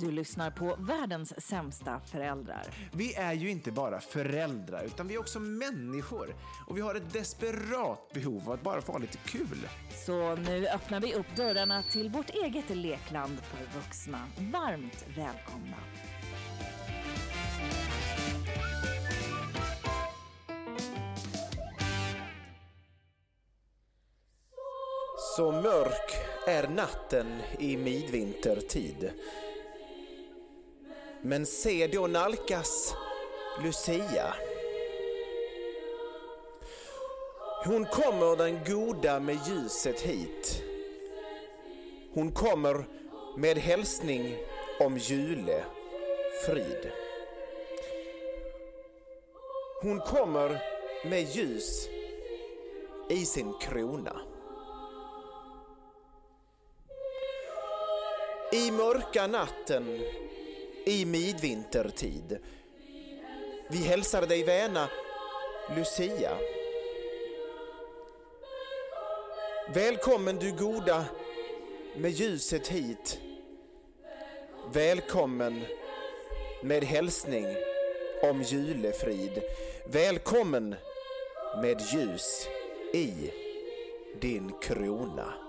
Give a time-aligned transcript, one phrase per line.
[0.00, 2.62] Du lyssnar på världens sämsta föräldrar.
[2.92, 6.34] Vi är ju inte bara föräldrar, utan vi är också människor.
[6.66, 9.68] Och vi har ett desperat behov av att bara få ha lite kul.
[10.06, 14.26] Så nu öppnar vi upp dörrarna till vårt eget lekland för vuxna.
[14.52, 15.76] Varmt välkomna.
[25.36, 26.10] Så mörk
[26.46, 29.10] är natten i midvintertid.
[31.26, 32.94] Men se då nalkas
[33.62, 34.34] Lucia.
[37.64, 40.62] Hon kommer den goda med ljuset hit.
[42.14, 42.84] Hon kommer
[43.36, 44.36] med hälsning
[44.80, 45.64] om jule
[46.46, 46.92] frid.
[49.82, 50.62] Hon kommer
[51.04, 51.88] med ljus
[53.10, 54.20] i sin krona.
[58.52, 60.00] I mörka natten
[60.86, 62.38] i midvintertid.
[63.68, 64.88] Vi hälsar dig väna,
[65.76, 66.38] Lucia.
[69.74, 71.04] Välkommen du goda
[71.96, 73.18] med ljuset hit.
[74.72, 75.64] Välkommen
[76.62, 77.46] med hälsning
[78.22, 79.42] om julefrid.
[79.86, 80.74] Välkommen
[81.62, 82.48] med ljus
[82.92, 83.30] i
[84.20, 85.45] din krona.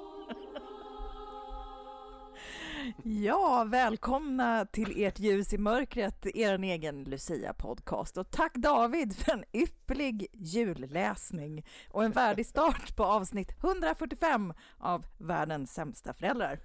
[3.10, 8.18] Ja, välkomna till ert ljus i mörkret, er egen Lucia-podcast.
[8.18, 15.06] Och tack David för en ypperlig julläsning och en värdig start på avsnitt 145 av
[15.18, 16.60] Världens sämsta föräldrar.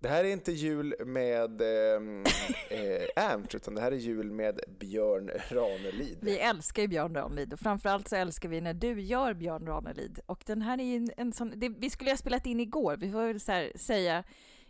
[0.00, 2.20] Det här är inte jul med ehm,
[2.70, 6.18] eh, Ernst, utan det här är jul med Björn Ranelid.
[6.20, 10.20] Vi älskar ju Björn Ranelid och framförallt så älskar vi när du gör Björn Ranelid.
[10.26, 12.96] Och den här är ju en, en sån, det, vi skulle ha spelat in igår,
[12.96, 14.24] vi får väl så här, säga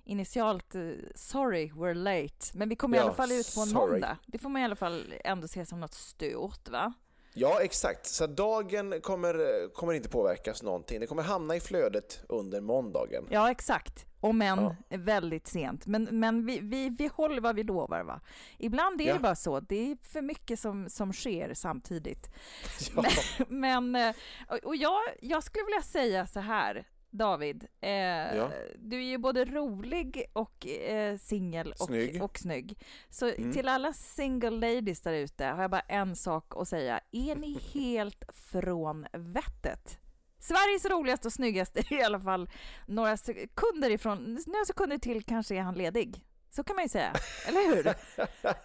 [0.05, 3.67] initialt uh, sorry we're late, men vi kommer Ja, i alla fall ut på en
[3.67, 3.91] sorry.
[3.93, 4.17] måndag.
[4.27, 6.93] Det får man i alla fall ändå se som något stort, va?
[7.35, 8.07] Ja, exakt.
[8.07, 11.01] Så dagen kommer, kommer inte påverkas någonting.
[11.01, 13.27] Det kommer hamna i flödet under måndagen.
[13.31, 14.07] Ja, exakt.
[14.21, 14.59] Om än
[14.89, 14.97] Ja.
[14.99, 15.87] väldigt sent.
[15.87, 18.21] Men, men vi, vi, vi håller vad vi lovar, va?
[18.59, 19.15] Ibland är Ja.
[19.15, 19.61] det bara så.
[19.61, 22.31] Det är för mycket som, som sker samtidigt.
[22.97, 23.05] Ja.
[23.49, 24.15] Men, eh,
[24.49, 27.67] och- och jag, jag skulle vilja säga så här, David.
[27.81, 27.91] Eh,
[28.37, 28.51] Ja.
[28.79, 32.23] Du är ju både rolig och eh, singel och Snygg.
[32.23, 32.79] och snygg.
[33.11, 33.53] Så Mm.
[33.53, 37.01] till alla single ladies där ute har jag bara en sak att säga.
[37.13, 39.99] Är ni helt från vettet?
[40.39, 42.51] Sveriges roligaste och snyggaste är i alla fall
[42.87, 46.25] några sekunder ifrån, några sekunder till kanske är han ledig.
[46.55, 47.13] Så kan man ju säga,
[47.47, 47.95] eller hur?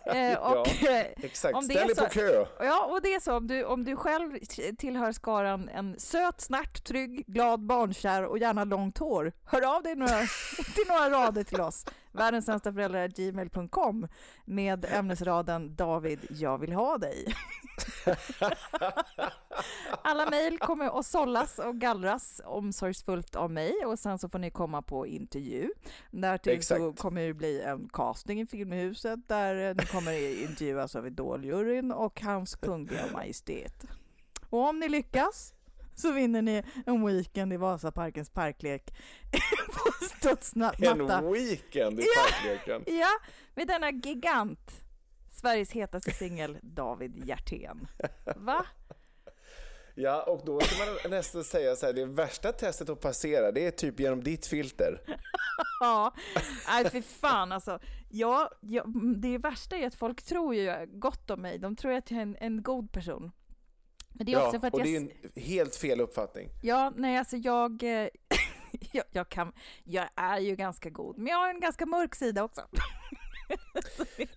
[0.06, 1.64] Eh, och, eh, Exakt.
[1.64, 2.46] Ställ dig på kö.
[2.60, 4.40] Ja, och det är så om du, om du själv
[4.78, 9.34] tillhör skaran en söt, snärt, trygg, glad, barnkär och gärna långt hår.
[9.46, 10.18] Hör av dig några,
[10.76, 11.86] till några rader till oss.
[12.12, 14.08] Världens sämsta föräldrar gmail.com
[14.46, 17.36] med ämnesraden David, jag vill ha dig.
[20.02, 24.52] Alla mejl kommer att sållas och gallras omsorgsfullt av mig och sen så får ni
[24.52, 25.70] komma på intervju.
[26.12, 27.00] Därtill så Exakt.
[27.00, 32.56] kommer det bli en casting i Filmhuset där ni kommer intervjuas av Idoljuryn och hans
[32.56, 33.86] kungliga majestät.
[34.50, 35.54] Och om ni lyckas
[35.98, 38.94] så vinner ni en weekend i Vasaparkens parklek
[39.74, 40.86] på studsmatta.
[40.92, 42.22] En weekend i Ja.
[42.22, 42.84] parkleken.
[43.00, 43.10] Ja,
[43.56, 44.72] med denna gigant.
[45.32, 47.88] Sveriges hetaste singel, David Hjertén.
[48.36, 48.66] Va?
[49.96, 53.66] Ja, och då ska man nästan säga så här, det värsta testet att passera, det
[53.68, 55.02] är typ genom ditt filter.
[55.80, 56.14] Ja,
[56.68, 57.80] nej för fan alltså.
[58.10, 58.84] Ja, ja,
[59.18, 61.58] det värsta är att folk tror ju gott om mig.
[61.60, 63.32] De tror att jag är en, en god person.
[64.18, 64.88] Men det är också ja, för att och jag...
[64.88, 65.12] det är en
[65.44, 66.50] helt fel uppfattning.
[66.62, 67.90] Ja, nej alltså jag, eh,
[68.92, 69.54] jag, jag, kan,
[69.84, 72.62] jag är ju ganska god, men jag har en ganska mörk sida också.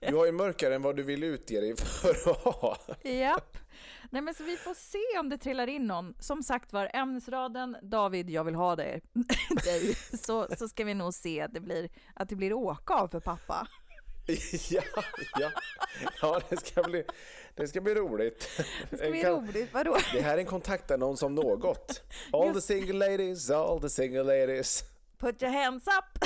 [0.00, 2.76] Du har ju mörkare än vad du vill utge dig för att ha.
[3.02, 3.56] Japp.
[4.10, 6.14] Nej men så vi får se om det trillar in någon.
[6.18, 9.02] Som sagt var, ämnesraden David, jag vill ha dig.
[10.22, 13.20] Så, så ska vi nog se att det blir, att det blir åka av för
[13.20, 13.68] pappa.
[14.70, 14.82] Ja,
[15.40, 15.50] ja.
[16.22, 17.04] ja det, ska bli,
[17.54, 18.50] det ska bli roligt.
[18.90, 19.96] Det ska bli Kan- roligt, vadå?
[20.12, 22.02] Det här är en kontaktannons om något.
[22.32, 24.84] All the single ladies, all the single ladies.
[25.18, 26.24] Put your hands up!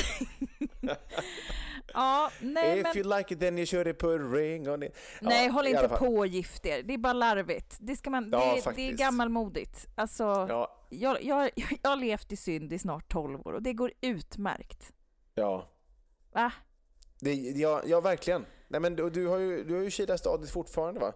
[1.95, 2.97] ja, nej If men...
[2.97, 4.97] you like it then you should put a ring on it.
[5.21, 6.83] Ja, Nej, håll inte på och gift er.
[6.83, 7.77] Det är bara larvigt.
[7.81, 9.87] Det, ska man, Ja, det, det är gammalmodigt.
[9.95, 11.51] Alltså, Ja, jag, jag,
[11.83, 14.93] jag har levt i synd i snart 12 år och det går utmärkt.
[15.35, 15.71] ja.
[16.33, 16.53] Va?
[17.25, 18.47] Det, ja, ja, verkligen.
[18.69, 21.13] Nej, men du, du har ju, du har ju Kila stadigt fortfarande va?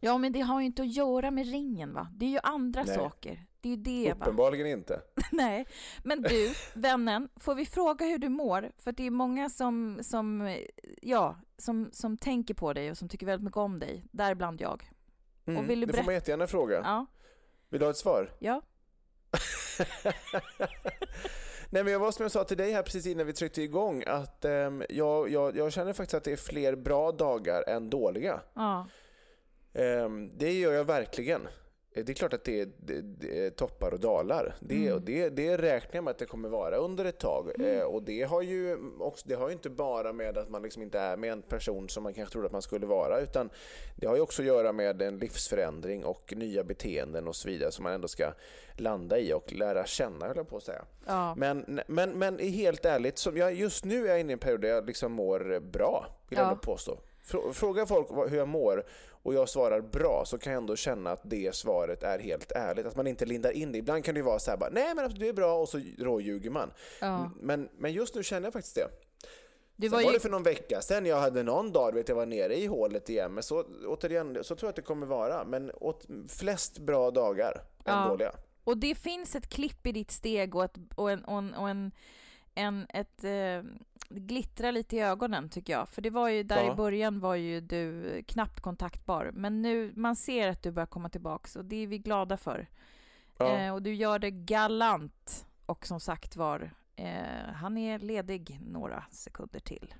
[0.00, 2.08] Ja, men det har ju inte att göra med ringen, va?
[2.12, 2.94] Det är ju andra Nej.
[2.94, 3.46] saker.
[3.60, 4.24] Det är ju det, va?
[4.24, 5.00] Uppenbarligen inte.
[5.32, 5.66] Nej.
[6.04, 8.72] Men du, vännen, får vi fråga hur du mår?
[8.78, 10.56] För det är många som, som,
[11.02, 14.04] ja, som, som tänker på dig och som tycker väldigt mycket om dig.
[14.10, 14.90] Däribland jag.
[15.46, 16.80] Mm, vill du det får man jättegärna fråga.
[16.84, 17.06] Ja.
[17.68, 18.32] Vill du ha ett svar?
[18.38, 18.62] Ja.
[21.72, 24.04] Nej men jag var som jag sa till dig här precis innan vi tryckte igång
[24.06, 28.40] att ehm, jag, jag, jag känner faktiskt att det är fler bra dagar än dåliga.
[28.54, 28.86] Ja.
[29.74, 31.48] Ehm, det gör jag verkligen.
[31.94, 34.54] Eh, Det är klart att det är, det, det är toppar och dalar.
[34.60, 34.94] Det, Mm.
[34.94, 37.50] och det, det räknar jag med att det kommer vara under ett tag.
[37.54, 37.78] Mm.
[37.78, 40.82] Eh, och det har, ju också, det har ju inte bara med att man liksom
[40.82, 43.50] inte är med en person som man kanske trodde att man skulle vara, utan
[43.96, 47.72] det har ju också att göra med en livsförändring och nya beteenden och så vidare
[47.72, 48.32] som man ändå ska
[48.76, 50.84] landa i och lära känna, höll jag på att säga.
[51.06, 51.34] Ja.
[51.36, 54.60] Men, men, men helt ärligt, som jag, just nu är jag inne i en period
[54.60, 56.48] där jag liksom mår bra, vill jag Ja.
[56.50, 56.98] ändå påstå.
[57.24, 58.84] Frå- Frågar folk hur jag mår
[59.22, 62.86] och jag svarar bra så kan jag ändå känna att det svaret är helt ärligt.
[62.86, 63.78] Att man inte lindar in det.
[63.78, 65.80] Ibland kan det ju vara så här bara, nej men det är bra och så
[65.98, 66.70] råljuger man.
[67.00, 67.30] Ja.
[67.40, 68.88] Men, men just nu känner jag faktiskt det.
[69.76, 70.14] Du Sen var var, ju...
[70.14, 73.10] det för någon vecka sedan jag hade någon dag, vet jag var nere i hålet
[73.10, 73.34] igen.
[73.34, 75.44] Men så, återigen, så tror jag att det kommer vara.
[75.44, 78.08] Men åt flest bra dagar än Ja.
[78.08, 78.32] dåliga.
[78.64, 81.68] Och det finns ett klipp i ditt steg och, ett, och, en, och, en, och
[81.68, 81.90] en,
[82.54, 83.62] en, ett eh,
[84.08, 85.88] glittrar lite i ögonen tycker jag.
[85.88, 86.72] För det var ju där Ja.
[86.72, 89.30] i början var ju du knappt kontaktbar.
[89.34, 92.68] Men nu, man ser att du börjar komma tillbaks och det är vi glada för.
[93.38, 93.56] Ja.
[93.58, 95.46] Eh, och du gör det galant.
[95.66, 99.94] Och som sagt var, eh, han är ledig några sekunder till.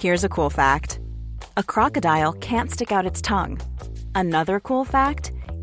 [0.00, 0.98] Here's a cool fact
[1.56, 3.58] a crocodile can't stick out its tongue.
[4.14, 5.32] Another cool fact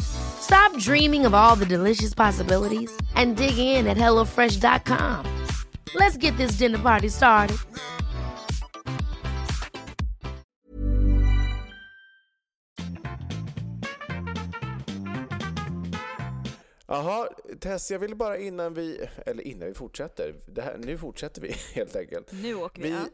[0.00, 5.24] Stop dreaming of all the delicious possibilities and dig in at HelloFresh.com.
[5.94, 7.56] Let's get this dinner party started.
[16.86, 17.28] Jaha,
[17.60, 21.52] Tess, jag vill bara innan vi, eller innan vi fortsätter, det här, nu fortsätter vi
[21.74, 22.32] helt enkelt.
[22.32, 22.88] Nu åker vi.
[22.88, 23.06] Vi, ja.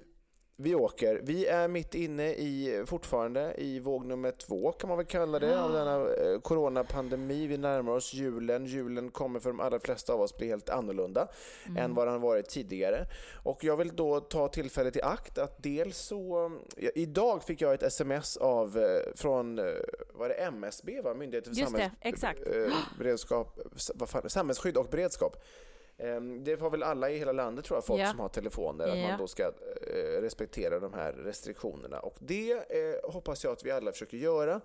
[0.56, 1.20] Vi åker.
[1.22, 5.62] Vi är mitt inne i, fortfarande i våg nummer två kan man väl kalla det,
[5.62, 7.46] av denna eh, coronapandemi.
[7.46, 8.66] Vi närmar oss julen.
[8.66, 11.28] Julen kommer för de allra flesta av oss bli helt annorlunda
[11.78, 13.06] än vad den varit tidigare.
[13.42, 16.52] Och jag vill då ta tillfället i akt att dels så,
[16.94, 19.64] idag fick jag ett sms av, eh, från, eh,
[20.14, 21.14] var det MSB va?
[21.14, 22.40] Myndigheten för Just det, samhälls- exakt.
[22.46, 23.58] eh, beredskap,
[23.94, 25.36] vad fan, samhällsskydd och beredskap
[26.44, 28.10] Det har väl alla i hela landet tror jag, folk Ja.
[28.10, 29.08] som har telefoner, att Ja.
[29.08, 32.00] man då ska eh, respektera de här restriktionerna.
[32.00, 34.60] Och det eh, hoppas jag att vi alla försöker göra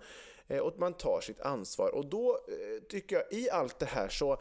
[0.48, 1.94] eh, och att man tar sitt ansvar.
[1.94, 2.38] Och då
[2.88, 4.40] tycker jag i allt det här så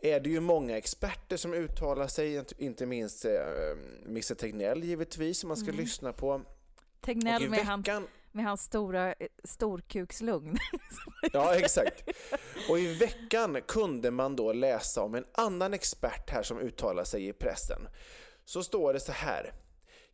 [0.00, 3.40] är det ju många experter som uttalar sig, inte minst eh,
[4.06, 6.28] Misse Tegnell givetvis, som man ska lyssna på.
[6.28, 6.40] Och
[7.00, 7.50] Tegnell i Mm.
[7.50, 10.56] med, han, veckan, med hans stora eh, storkukslugn.
[11.32, 12.08] Ja, exakt.
[12.68, 17.28] Och i veckan kunde man då läsa om en annan expert här som uttalar sig
[17.28, 17.88] i pressen.
[18.44, 19.52] Så står det så här.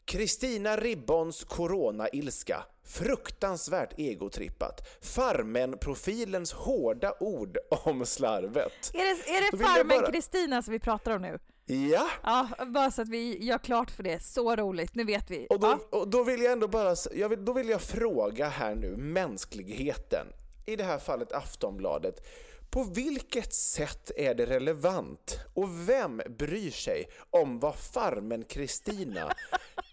[0.05, 2.65] Kristina Ribbons corona-ilska.
[2.85, 4.89] Fruktansvärt egotrippat.
[5.03, 8.91] Farmen-profilens hårda ord om slarvet.
[8.95, 11.39] är det, är det vill jag Farmen bara- Kristina som vi pratar om nu?
[11.71, 14.23] Ja, Ja, bara så att vi gör klart för det.
[14.23, 15.47] Så roligt, nu vet vi.
[15.51, 15.99] och då, ja.
[15.99, 20.27] och då vill jag ändå bara, jag vill, då vill jag fråga här nu, mänskligheten,
[20.67, 22.27] i det här fallet Aftonbladet,
[22.71, 29.33] på vilket sätt är det relevant och vem bryr sig om vad farmen Kristina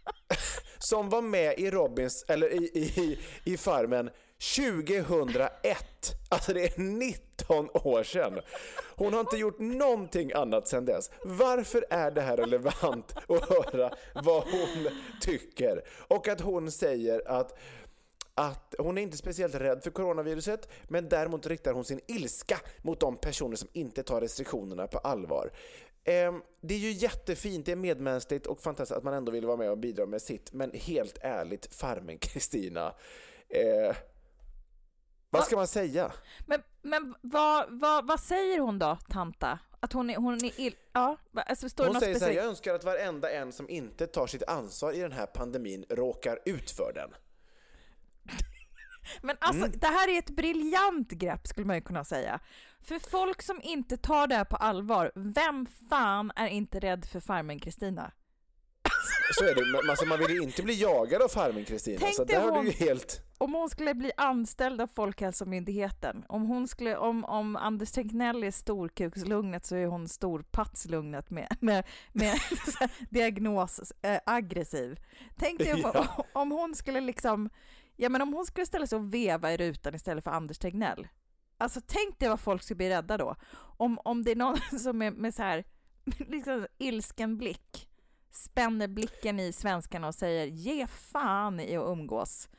[0.78, 5.78] som var med i Robins, eller i, i, i Farmen 2001,
[6.30, 8.40] alltså det är 19 år sedan.
[8.96, 11.12] Hon har inte gjort någonting annat sedan dess.
[11.24, 14.88] Varför är det här relevant att höra vad hon
[15.22, 15.84] tycker?
[16.08, 17.60] Och att hon säger att
[18.38, 23.00] att hon är inte speciellt rädd för coronaviruset, men däremot riktar hon sin ilska mot
[23.00, 25.52] de personer som inte tar restriktionerna på allvar.
[26.04, 29.58] Ehm, det är ju jättefint, det är medmänskligt och fantastiskt att man ändå vill vara
[29.58, 32.96] med och bidra med sitt, men helt ärligt, farmen Kristina.
[33.50, 33.94] Ehm,
[35.30, 36.12] vad ska man säga?
[36.46, 39.60] Men, men vad, vad, vad säger hon då, tanta?
[39.80, 40.76] Att hon är, hon är ill...
[40.94, 44.28] Ja, alltså står Hon säger så här, jag önskar att varenda en som inte tar
[44.28, 47.10] sitt ansvar i den här pandemin råkar ut för den.
[49.22, 49.80] Men alltså, Mm.
[49.80, 52.40] det här är ett briljant grepp skulle man ju kunna säga.
[52.82, 57.20] För folk som inte tar det här på allvar, vem fan är inte rädd för
[57.20, 58.12] farmen Kristina?
[59.38, 62.24] Så är det, alltså man vill ju inte bli jagad av farmen Kristina, Tänk så
[62.24, 63.22] där har hon- du ju helt...
[63.38, 68.52] Om hon skulle bli anställd av Folkhälsomyndigheten, om, hon skulle, om, om Anders Tegnell är
[68.52, 72.40] storkukslugnet så är hon storpatslugnet med, med, med
[73.10, 75.00] diagnos eh, aggressiv.
[75.38, 76.26] Tänk dig om, Ja.
[76.34, 77.50] om hon skulle liksom,
[77.96, 81.08] ja men om hon skulle ställa sig och veva i rutan istället för Anders Tegnell.
[81.58, 83.36] Alltså tänk dig vad folk skulle bli rädda då.
[83.78, 85.64] Om, om det är någon som är med så här,
[86.28, 87.90] liksom ilsken blick,
[88.36, 92.50] spänner blicken i svenskarna och säger ge fan i att umgås.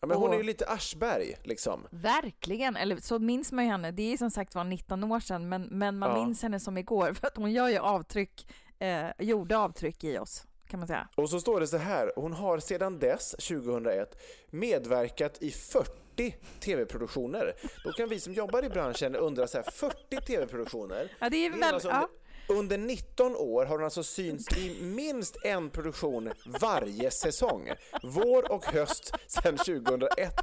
[0.00, 1.86] Ja, men hon Och- är ju lite Aschberg liksom.
[1.90, 3.90] Verkligen, eller så minns man ju henne.
[3.90, 6.24] Det är som sagt var 19 år sedan, men, men man Ja.
[6.24, 10.46] minns henne som igår för att hon gör ju avtryck, eh, gjorde avtryck i oss,
[10.68, 11.08] kan man säga.
[11.14, 14.16] Och så står det så här, hon har sedan dess, 2001,
[14.50, 17.52] medverkat i 40 tv-produktioner.
[17.84, 21.12] Då kan vi som jobbar i branschen undra så här, 40 tv-produktioner?
[21.18, 22.08] Ja, det är Det är väl, alltså ja.
[22.48, 27.70] Under, under 19 år har hon alltså synts i minst en produktion varje säsong.
[28.02, 30.34] Vår och höst sedan 2001.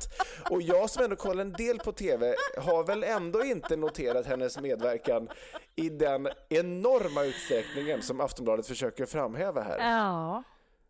[0.49, 4.59] Och jag som ändå kollar en del på TV har väl ändå inte noterat hennes
[4.59, 5.29] medverkan
[5.75, 9.77] i den enorma utsträckningen som Aftonbladet försöker framhäva här.
[9.79, 10.43] ja.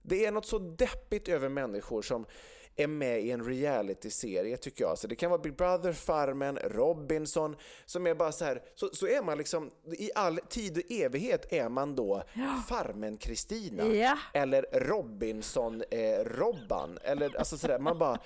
[0.06, 2.26] Det är något så deppigt över människor som
[2.76, 4.90] är med i en reality-serie tycker jag.
[4.90, 9.08] Alltså det kan vara Big Brother, Farmen, Robinson som är bara så här, så, så
[9.08, 12.24] är man liksom i all tid och evighet är man då
[12.70, 14.18] Farmen-Kristina Ja.
[14.34, 18.20] eller Robinson-Robban eller alltså sådär, man bara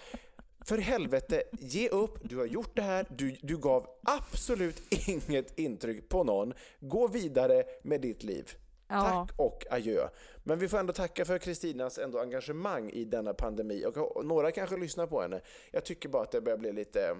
[0.65, 6.09] för helvete, ge upp, du har gjort det här, du, du gav absolut inget intryck
[6.09, 6.53] på någon.
[6.79, 8.55] Gå vidare med ditt liv.
[8.87, 9.01] Ja.
[9.01, 10.07] Tack och adjö.
[10.43, 14.77] Men vi får ändå tacka för Kristinas ändå engagemang i denna pandemi och några kanske
[14.77, 15.41] lyssnar på henne.
[15.71, 17.17] Jag tycker bara att det börjar bli lite...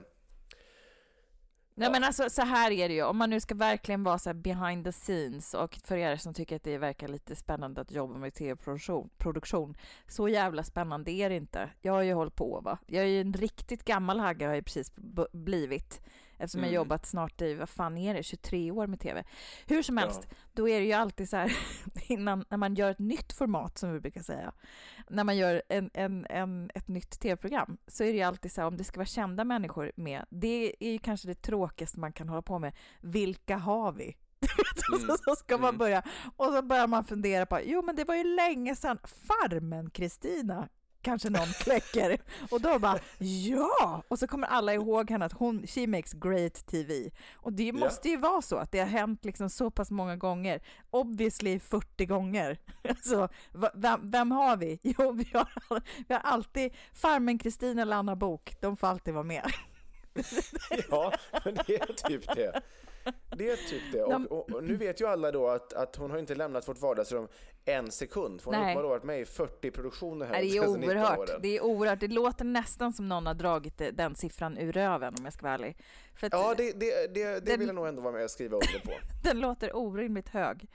[1.79, 4.29] Nej men alltså så här är det ju, om man nu ska verkligen vara så
[4.29, 7.91] här behind the scenes och för er som tycker att det verkar lite spännande att
[7.91, 11.69] jobba med tv-produktion, produktion, så jävla spännande är det inte.
[11.81, 12.77] Jag har ju hållit på va.
[12.87, 14.91] Jag är ju en riktigt gammal hagga har jag precis
[15.31, 16.01] blivit
[16.37, 16.75] eftersom jag Mm.
[16.75, 19.23] jobbat snart i, vad fan är det, 23 år med tv.
[19.67, 20.35] Hur som helst, Ja.
[20.53, 21.57] då är det ju alltid så här
[22.07, 24.51] innan, när man gör ett nytt format som vi brukar säga,
[25.09, 28.61] när man gör en, en, en, ett nytt tv-program så är det ju alltid så
[28.61, 32.13] här om det ska vara kända människor med, det är ju kanske det tråkigaste man
[32.13, 32.75] kan hålla på med.
[33.01, 34.15] Vilka har vi?
[35.07, 35.77] Så, så ska man Mm.
[35.77, 36.03] börja,
[36.35, 40.67] och så börjar man fundera på, jo men det var ju länge sedan Farmen-Kristina
[41.07, 42.17] kanske någon kläcker.
[42.51, 44.03] Och då bara ja!
[44.07, 47.11] Och så kommer alla ihåg henne att hon, she makes great TV.
[47.33, 50.61] Och det måste ju vara så att det har hänt liksom så pass många gånger.
[50.89, 52.57] Obviously 40 gånger.
[52.89, 53.29] Alltså,
[53.73, 54.79] vem, vem har vi?
[54.83, 58.55] Jo, vi har, vi har alltid Farmen Kristina eller Anna Bok.
[58.61, 59.51] De får alltid vara med.
[60.89, 61.13] ja,
[61.45, 62.61] men det är typ det.
[63.37, 64.03] Det är typ det.
[64.03, 66.81] Och, och, och, nu vet ju alla då att, att hon har inte lämnat vårt
[66.81, 67.27] vardagsrum
[67.65, 68.41] en sekund.
[68.41, 68.75] För hon Nej.
[68.75, 70.41] har varit med i 40 produktioner här.
[70.41, 71.29] Det är oerhört.
[71.41, 71.99] Det är oerhört.
[71.99, 75.53] Det låter nästan som någon har dragit den siffran ur röven om jag ska vara
[75.53, 75.77] ärlig.
[76.21, 78.55] Att, ja, det, det, det, det den, vill jag nog ändå vara med och skriva
[78.55, 78.91] under på.
[79.23, 80.67] den låter orimligt hög.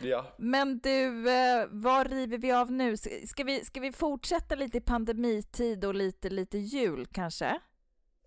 [0.00, 0.26] Ja.
[0.36, 2.96] Men du, eh, vad river vi av nu?
[3.26, 7.58] Ska vi, ska vi fortsätta lite i pandemitid och lite, lite jul kanske?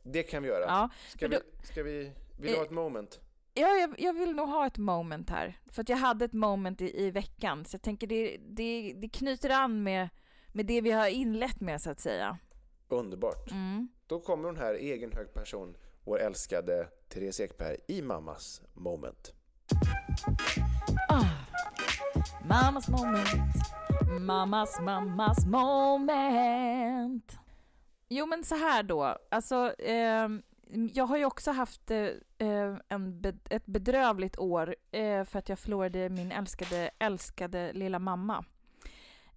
[0.03, 0.65] Det kan vi göra.
[0.67, 3.19] Ja, ska, vi, ska vi, vill du ha ett moment?
[3.57, 5.59] Ja, jag, jag, vill nog ha ett moment här.
[5.65, 7.65] För att jag hade ett moment i, i veckan.
[7.65, 10.09] Så jag tänker det, det, det knyter an med,
[10.47, 12.37] med det vi har inlett med så att säga.
[12.87, 13.51] Underbart.
[13.51, 13.87] Mm.
[14.07, 19.33] Då kommer hon här, egen hög person, vår älskade Therese Ekberg i Mammas moment.
[21.09, 21.25] Ah.
[22.49, 23.27] Mammas moment.
[24.19, 27.37] Mammas, mammas moment.
[28.09, 30.29] Jo men så här då, alltså eh,
[30.93, 32.07] jag har ju också haft eh,
[32.37, 38.45] eh en, ett bedrövligt år eh, för att jag förlorade min älskade, älskade lilla mamma.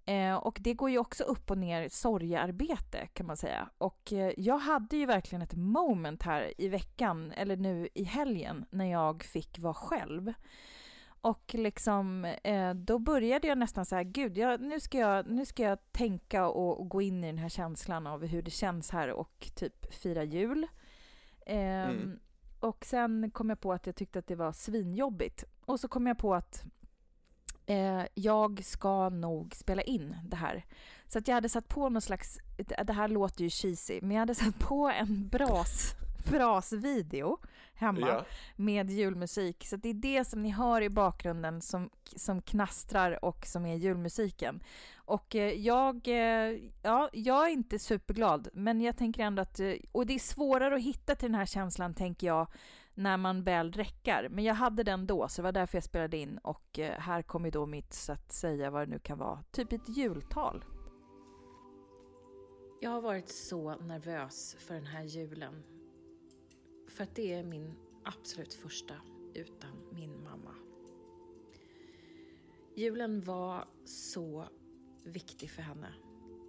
[0.09, 3.69] Eh, och det går ju också upp och ner sorgearbete kan man säga.
[3.77, 8.65] Och eh, jag hade ju verkligen ett moment här i veckan, eller nu i helgen,
[8.69, 10.33] när jag fick vara själv.
[11.21, 15.45] Och liksom, eh, då började jag nästan så här, gud, jag, nu, ska jag, nu
[15.45, 18.91] ska jag tänka och, och, gå in i den här känslan av hur det känns
[18.91, 20.67] här och typ fira jul.
[21.49, 22.19] Eh, mm.
[22.59, 25.43] Och sen kom jag på att jag tyckte att det var svinjobbigt.
[25.65, 26.63] Och så kom jag på att
[27.65, 30.65] eh, jag ska nog spela in det här.
[31.07, 32.39] Så att jag hade satt på någon slags,
[32.85, 35.95] det här låter ju cheesy, men jag hade satt på en bras
[36.29, 37.37] frasvideo
[37.79, 38.25] hemma ja.
[38.55, 39.65] med julmusik.
[39.67, 43.75] Så det är det som ni hör i bakgrunden som, som knastrar och som är
[43.75, 44.63] julmusiken.
[44.95, 49.73] Och eh, jag, eh, ja, jag är inte superglad, men jag tänker ändå att, eh,
[49.91, 52.47] och det är svårare att hitta till den här känslan tänker jag,
[52.93, 54.27] när man väl räcker.
[54.31, 57.51] Men jag hade den då, så det var därför jag spelade in och här kommer
[57.51, 60.65] då mitt, så att säga vad det nu kan vara, typ ett jultal.
[62.81, 65.63] Jag har varit så nervös för den här julen
[66.99, 68.93] för att det är min absolut första
[69.33, 70.55] utan min mamma.
[72.75, 74.47] Julen var så
[75.03, 75.93] viktig för henne.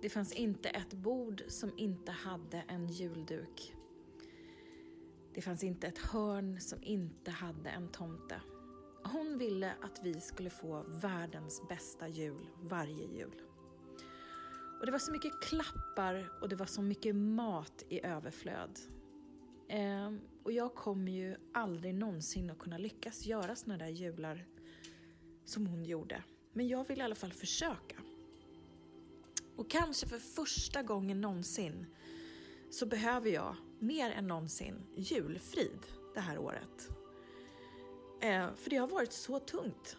[0.03, 3.75] Det fanns inte ett bord som inte hade en julduk.
[5.35, 8.41] Det fanns inte ett hörn som inte hade en tomte.
[9.05, 13.43] Hon ville att vi skulle få världens bästa jul varje jul.
[14.81, 18.79] Och det var så mycket klappar och det var så mycket mat i överflöd.
[19.73, 24.47] Ehm, och jag kommer ju aldrig någonsin att kunna lyckas göra såna där jular
[25.45, 26.23] som hon gjorde.
[26.53, 27.97] Men jag vill i alla fall försöka.
[29.57, 31.87] Och kanske för första gången någonsin
[32.71, 36.89] så behöver jag mer än någonsin julfrid det här året.
[38.21, 39.97] Eh, för det har varit så tungt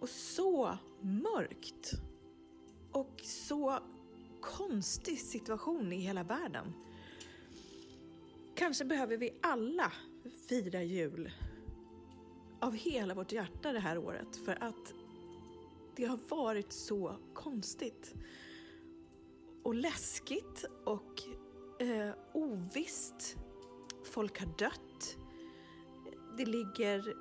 [0.00, 1.92] och så mörkt
[2.92, 3.78] och så
[4.40, 6.72] konstig situation i hela världen.
[8.56, 9.92] Kanske behöver vi alla
[10.48, 11.32] fira jul
[12.60, 14.94] av hela vårt hjärta det här året för att
[15.96, 18.14] det har varit så konstigt
[19.62, 21.22] och läskigt och
[21.80, 23.36] eh, ovisst.
[24.04, 25.16] Folk har dött.
[26.38, 27.14] Det ligger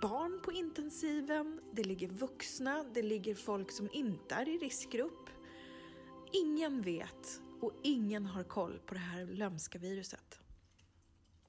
[0.00, 5.30] barn på intensiven, det ligger vuxna, det ligger folk som inte är i riskgrupp.
[6.32, 10.40] Ingen vet och ingen har koll på det här lömska viruset.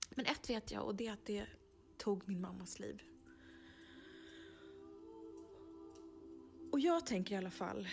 [0.10, 1.45] Men ett vet jag och det är att det
[1.97, 3.04] tog min mammas liv.
[6.71, 7.88] Och jag tänker i alla fall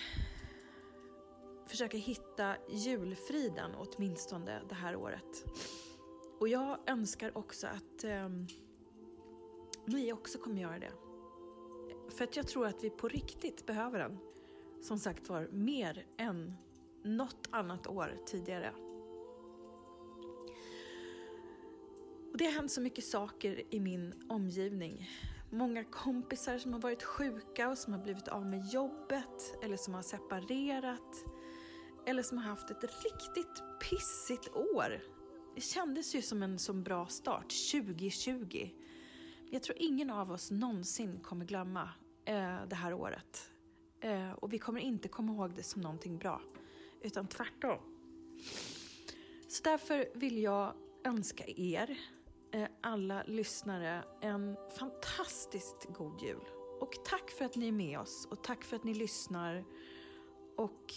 [1.67, 5.45] försöka hitta julfriden åtminstone det här året.
[6.41, 8.29] Och jag önskar också att eh,
[9.87, 10.93] ni också kommer göra det.
[12.11, 14.19] För att jag tror att vi på riktigt behöver den.
[14.83, 16.57] Som sagt var, mer än
[17.03, 18.73] något annat år tidigare.
[22.33, 25.09] Och det har hänt så mycket saker i min omgivning.
[25.51, 29.95] Många kompisar som har varit sjuka och som har blivit av med jobbet eller som
[29.95, 31.25] har separerat
[32.07, 35.03] eller som har haft ett riktigt pissigt år.
[35.55, 38.71] Det kändes ju som en så bra start, 2020.
[39.51, 41.91] Jag tror ingen av oss någonsin kommer glömma
[42.25, 43.51] eh, det här året.
[44.01, 46.41] Eh, och vi kommer inte komma ihåg det som någonting bra
[47.01, 47.79] utan tvärtom.
[49.49, 51.99] Så därför vill jag önska er,
[52.53, 56.45] eh, alla lyssnare, en fantastiskt god jul.
[56.81, 59.65] Och tack för att ni är med oss och tack för att ni lyssnar.
[60.57, 60.95] Och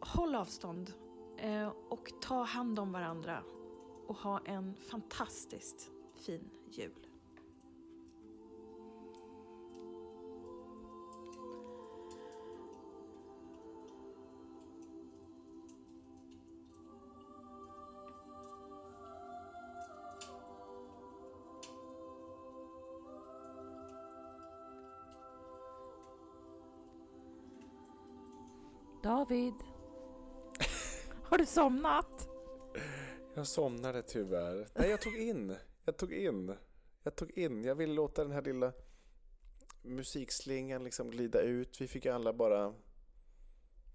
[0.00, 0.92] håll avstånd
[1.38, 3.42] eh, och ta hand om varandra.
[4.06, 7.05] och ha en fantastiskt fin jul.
[29.16, 29.54] David.
[31.22, 32.28] Har du somnat?
[33.34, 34.68] Jag somnade tyvärr.
[34.74, 35.56] Nej, jag tog in.
[35.84, 36.54] Jag tog in.
[37.02, 37.64] Jag tog in.
[37.64, 38.72] Jag ville låta den här lilla
[39.82, 41.80] musikslingan liksom glida ut.
[41.80, 42.74] Vi fick alla bara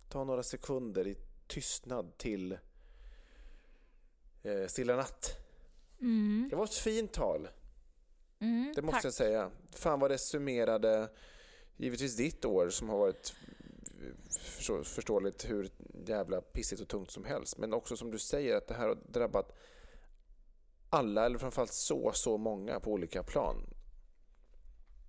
[0.09, 1.15] ta några sekunder i
[1.47, 2.51] tystnad till
[4.43, 5.37] eh, Stilla natt.
[5.99, 6.47] Mm.
[6.49, 7.47] Det var ett fint tal.
[8.39, 9.05] Mm, Det måste tack.
[9.05, 9.51] jag säga.
[9.75, 11.09] Fan vad det summerade
[11.77, 13.35] givetvis ditt år som har varit
[14.83, 15.69] förståeligt hur
[16.07, 17.57] jävla pissigt och tungt som helst.
[17.57, 19.57] Men också som du säger att det här har drabbat
[20.89, 23.69] alla, eller framförallt så, så många på olika plan.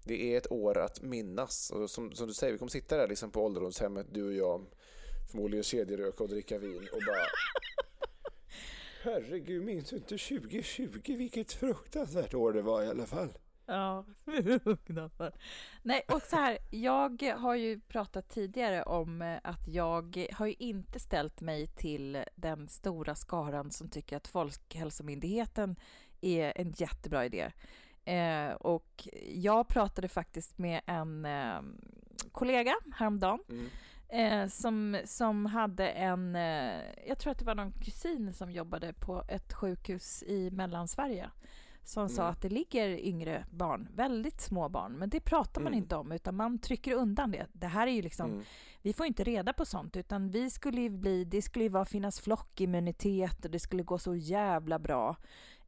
[0.05, 1.71] Det är ett år att minnas.
[1.71, 4.67] Och som, som du säger, vi kommer sitta där liksom på ålderdomshemmet, du och jag,
[5.31, 7.27] förmodligen kedjeröka och dricka vin och bara
[9.03, 11.17] Herregud, minns du inte 2020?
[11.17, 13.29] Vilket fruktansvärt år det var i alla fall.
[13.66, 14.05] Ja,
[14.64, 15.35] fruktansvärt.
[15.83, 20.55] Nej, och så här, jag har ju pratat tidigare om eh, att jag har ju
[20.59, 25.77] inte ställt mig till den stora skaran som tycker att Folkhälsomyndigheten
[26.20, 27.53] är en jättebra idé.
[28.05, 31.61] Eh, och jag pratade faktiskt med en eh,
[32.33, 33.68] kollega häromdagen Mm.
[34.42, 38.92] eh, som, som hade en, eh, jag tror att det var någon kusin som jobbade
[38.92, 41.31] på ett sjukhus i Mellansverige
[41.85, 42.33] som sa Mm.
[42.33, 45.83] att det ligger yngre barn, väldigt små barn, men det pratar man Mm.
[45.83, 47.47] inte om utan man trycker undan det.
[47.53, 48.45] Det här är ju liksom, Mm.
[48.83, 51.85] vi får inte reda på sånt utan vi skulle ju bli, det skulle ju vara
[51.85, 55.16] finnas flockimmunitet och det skulle gå så jävla bra.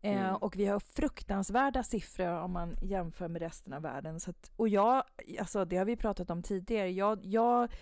[0.00, 0.36] Eh, Mm.
[0.36, 4.20] och vi har fruktansvärda siffror om man jämför med resten av världen.
[4.20, 5.02] Så att, och jag,
[5.40, 7.72] alltså det har vi pratat om tidigare, jag, jag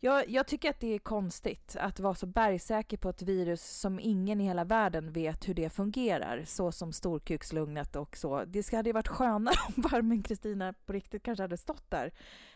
[0.00, 4.00] jag, jag tycker att det är konstigt att vara så bergsäker på ett virus som
[4.00, 8.44] ingen i hela världen vet hur det fungerar, så som storkukslugnet och så.
[8.44, 12.12] Det hade ju varit skönare om Farmen Kristina på riktigt kanske hade stått där.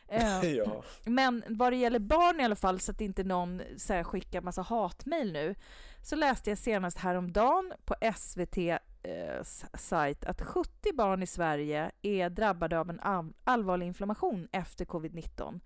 [0.09, 0.83] Eh, Ja.
[1.05, 4.40] men vad det gäller barn i alla fall, så att inte någon så här, skickar
[4.40, 5.55] massa hatmejl nu,
[6.03, 9.42] så läste jag senast häromdagen på SVT eh,
[9.74, 15.61] sajt att 70 barn i Sverige är drabbade av en all- allvarlig inflammation efter covid-19.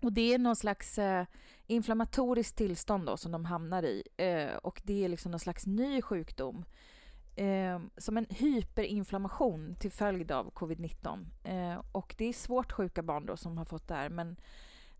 [0.00, 1.26] Och det är någon slags eh,
[1.66, 4.02] inflammatoriskt tillstånd då, som de hamnar i.
[4.16, 6.64] Eh, och det är liksom någon slags ny sjukdom.
[7.36, 11.26] Eh, som en hyperinflammation till följd av covid-19.
[11.44, 14.08] Eh, och det är svårt sjuka barn då som har fått det här.
[14.08, 14.36] Men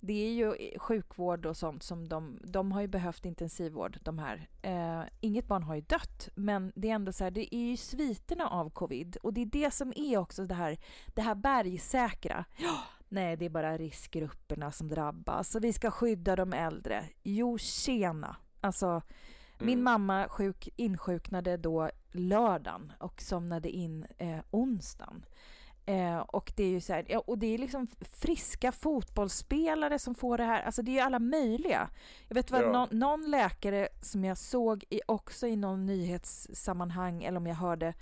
[0.00, 4.48] det är ju sjukvård och sånt som de, de har ju behövt intensivvård de här.
[4.62, 7.76] Eh, inget barn har ju dött, men det är ändå så här, det är ju
[7.76, 9.16] sviterna av covid.
[9.22, 12.44] Och det är det som är också det här, det här bergsäkra.
[12.56, 17.04] Ja, nej, det är bara riskgrupperna som drabbas och vi ska skydda de äldre.
[17.22, 18.36] Jo, tjena.
[18.60, 19.02] Alltså,
[19.58, 19.84] min Mm.
[19.84, 25.24] mamma sjuk, insjuknade då lördagen och somnade in eh, onsdagen.
[25.86, 30.14] Eh, och det är ju så här, ja, och det är liksom friska fotbollsspelare som
[30.14, 30.62] får det här.
[30.62, 31.88] Alltså det är ju alla möjliga.
[32.28, 32.72] Jag vet vad Ja.
[32.72, 37.94] någon, någon läkare som jag såg i, också i någon nyhetssammanhang eller om jag hörde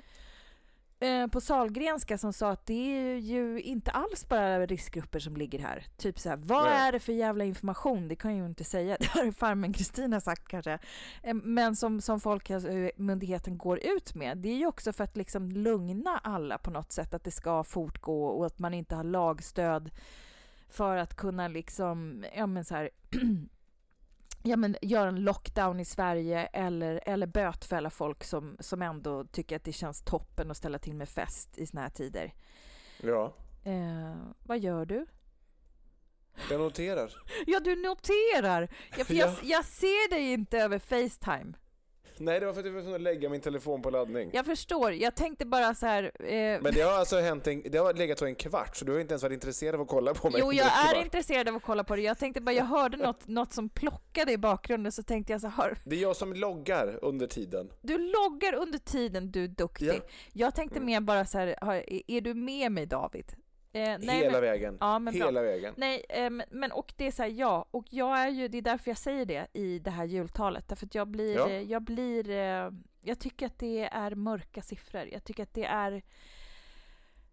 [1.07, 5.59] eh, på Salgrenska som sa att det är ju inte alls bara riskgrupper som ligger
[5.59, 5.85] här.
[5.97, 6.89] Typ så här, vad Nej.
[6.89, 8.09] är det för jävla information?
[8.09, 8.97] Det kan jag ju inte säga.
[9.01, 10.79] Det har farmen Kristina sagt kanske.
[11.23, 15.51] Eh, Men som, som Folkhälsomyndigheten går ut med, det är ju också för att liksom
[15.51, 19.91] lugna alla på något sätt, att det ska fortgå och att man inte har lagstöd
[20.69, 22.91] för att kunna liksom, ja men så här,
[24.47, 29.57] ja men göra en lockdown i Sverige eller, eller bötfälla folk som, som ändå tycker
[29.57, 32.35] att det känns toppen att ställa till med fest i såna här tider.
[33.03, 35.07] ja, Eh, vad gör du?
[36.51, 37.13] jag noterar.
[37.47, 38.69] Ja, du noterar!
[38.99, 39.37] Ja, för jag, Ja.
[39.43, 41.53] jag ser dig inte över Facetime.
[42.19, 44.31] Nej, det var för att jag var tvungen att lägga min telefon på laddning.
[44.33, 44.93] Jag förstår.
[44.93, 46.03] Jag tänkte bara så här...
[46.21, 48.93] Eh, Men det har alltså hänt en, det har legat så en kvart, så du
[48.93, 51.05] har inte ens varit intresserad av att kolla på mig Jo, jag är kvart.
[51.05, 52.03] intresserad av att kolla på det.
[52.03, 55.49] Jag tänkte bara, jag hörde något, något som plockade i bakgrunden, så tänkte jag så
[55.49, 57.71] här, Det är jag som loggar under tiden.
[57.83, 59.87] du loggar under tiden, du är duktig.
[59.87, 59.93] Ja.
[59.95, 60.05] Mm.
[60.33, 61.55] Jag tänkte mer bara så här,
[62.11, 63.33] är du med mig David?
[63.77, 64.77] Eh, nej, Hela men, vägen.
[64.81, 65.27] Ja, men bra.
[65.27, 65.75] Hela vägen.
[65.77, 68.63] Nej, eh, men- och det är så här, ja, och jag är ju, det är
[68.63, 71.49] därför jag säger det i det här jultalet, därför att jag blir, Ja.
[71.51, 72.71] eh, jag blir, eh,
[73.03, 75.09] jag tycker att det är mörka siffror.
[75.13, 76.03] Jag tycker att det är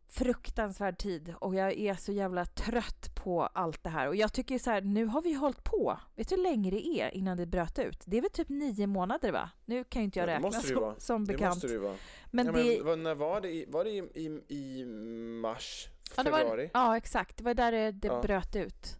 [0.07, 4.07] fruktansvärd tid och jag är så jävla trött på allt det här.
[4.07, 5.99] Och jag tycker så här, nu har vi hållit på.
[6.15, 8.03] Vet du hur länge det är innan det bröt ut?
[8.05, 9.49] Det är väl typ nio månader va?
[9.65, 11.55] Nu kan ju inte jag Ja, det räkna det ju som, som Det bekant.
[11.55, 11.95] måste det ju vara.
[12.31, 13.49] Men ja, det, men, vad- när var det?
[13.49, 14.85] I, var det i, i, i
[15.41, 15.87] mars?
[16.17, 16.69] Ja, Februari?
[16.73, 17.37] var, ja, exakt.
[17.37, 18.21] Det var där det, det Ja.
[18.21, 18.97] bröt ut.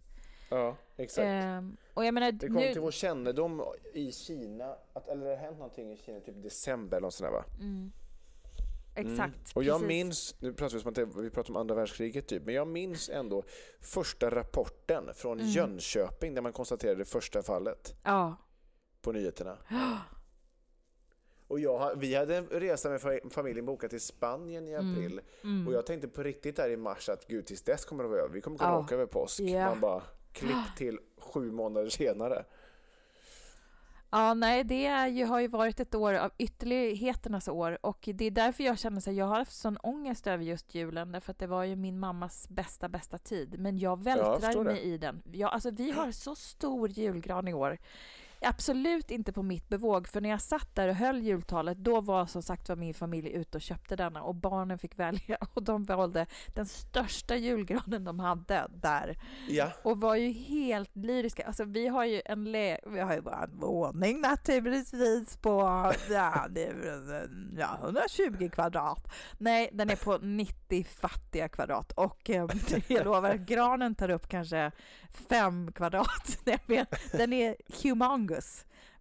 [0.48, 1.24] Ja, exakt.
[1.24, 2.72] Ehm, och jag menar, Det kom nu...
[2.72, 3.62] till vår kännedom
[3.94, 7.30] i Kina, att, eller det har hänt någonting i Kina typ december eller något sånt
[7.30, 7.44] där va?
[7.60, 7.92] Mm.
[8.96, 9.12] Mm.
[9.12, 9.56] Exakt.
[9.56, 9.88] Och jag precis.
[9.88, 13.08] minns, nu pratar vi som att vi pratar om andra världskriget typ, men jag minns
[13.08, 13.42] ändå
[13.80, 15.50] första rapporten från Mm.
[15.50, 18.36] Jönköping där man konstaterade det första fallet Ja.
[19.02, 19.58] på nyheterna.
[21.48, 25.68] Och jag, vi hade en resa med fa- familjen bokat till Spanien i april Mm.
[25.68, 28.20] och jag tänkte på riktigt där i mars att gud tills dess kommer det vara
[28.20, 28.34] över.
[28.34, 28.78] Vi kommer kunna Ja.
[28.78, 29.40] åka över påsk.
[29.40, 29.68] Ja.
[29.68, 30.02] Man bara
[30.32, 32.44] klipp till sju månader senare.
[34.10, 38.24] Ja, nej, det är ju, har ju varit ett år av ytterligheternas år och det
[38.24, 41.38] är därför jag känner att jag har haft sån ångest över just julen därför att
[41.38, 43.58] det var ju min mammas bästa, bästa tid.
[43.58, 45.22] Men jag vältrar förstår mig i den.
[45.32, 47.78] Jag, alltså, vi har så stor julgran i år.
[48.46, 52.26] Absolut inte på mitt bevåg, för när jag satt där och höll jultalet, då var
[52.26, 55.84] som sagt var min familj ute och köpte denna och barnen fick välja och de
[55.84, 59.16] valde den största julgranen de hade där
[59.48, 61.46] Ja, och var ju helt lyriska.
[61.46, 65.50] Alltså vi har ju en le- vi har ju bara en våning naturligtvis på
[66.10, 66.46] ja,
[67.58, 69.12] ja, 120 kvadrat.
[69.38, 72.46] Nej, den är på 90 fattiga kvadrat och eh,
[72.88, 74.70] jag lovar, granen tar upp kanske
[75.28, 76.38] fem kvadrat.
[76.44, 78.33] Jag vet, Den är humongous.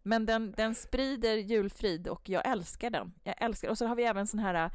[0.03, 3.13] Men den, den sprider julfrid och jag älskar den.
[3.23, 4.71] Jag älskar Och så har vi även sån här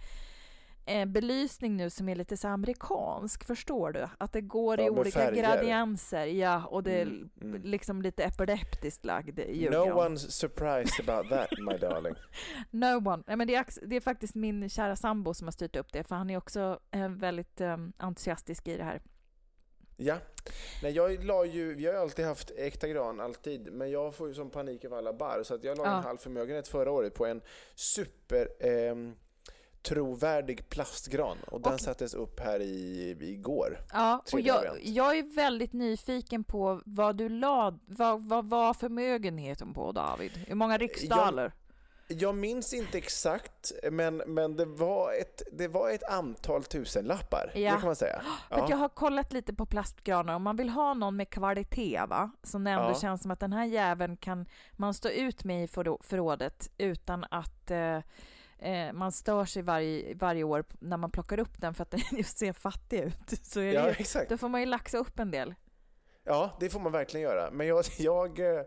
[0.86, 4.06] eh, belysning nu som är lite så amerikansk, förstår du?
[4.18, 5.42] Att det går i Ja, med olika färger.
[5.42, 7.62] gradienser, ja, och det är Mm, mm.
[7.62, 9.88] liksom lite epileptiskt lagd julgran.
[9.88, 12.14] no one's surprised about that my darling.
[12.70, 13.22] No one.
[13.26, 16.04] Nej, men det, är, det är faktiskt min kära sambo som har styrt upp det,
[16.04, 19.00] för han är också eh, väldigt eh, entusiastisk i det här.
[20.00, 20.16] Ja,
[20.82, 24.28] Nej, jag la ju, vi har ju alltid haft äkta gran, alltid, men jag får
[24.28, 25.96] ju som panik över alla barr så att jag la Ja.
[25.96, 27.40] en halv förmögenhet förra året på en
[27.74, 29.14] super ehm,
[29.82, 33.78] trovärdig plastgran och den Och- sattes upp här i, igår.
[33.92, 39.74] Ja, och jag, jag är väldigt nyfiken på vad du la, vad, vad var förmögenheten
[39.74, 40.32] på David?
[40.46, 41.52] Hur många riksdaler?
[42.10, 47.60] Jag minns inte exakt, men, men det, var ett, det var ett antal tusenlappar, Ja.
[47.72, 48.22] det kan man säga.
[48.48, 52.00] För att jag har kollat lite på plastgranar, om man vill ha någon med kvalitet
[52.08, 52.94] va, som ändå Ja.
[53.00, 55.68] känns som att den här jäveln kan man stå ut med i
[56.02, 57.96] förrådet utan att eh,
[58.58, 62.00] eh, man stör sig varje, varje år när man plockar upp den för att den
[62.18, 63.16] just ser fattig ut.
[63.42, 64.28] Så är det Ja, ju, exakt.
[64.30, 65.54] då får man ju laxa upp en del.
[66.24, 67.50] Ja, det får man verkligen göra.
[67.50, 68.62] Men jag, jag eh,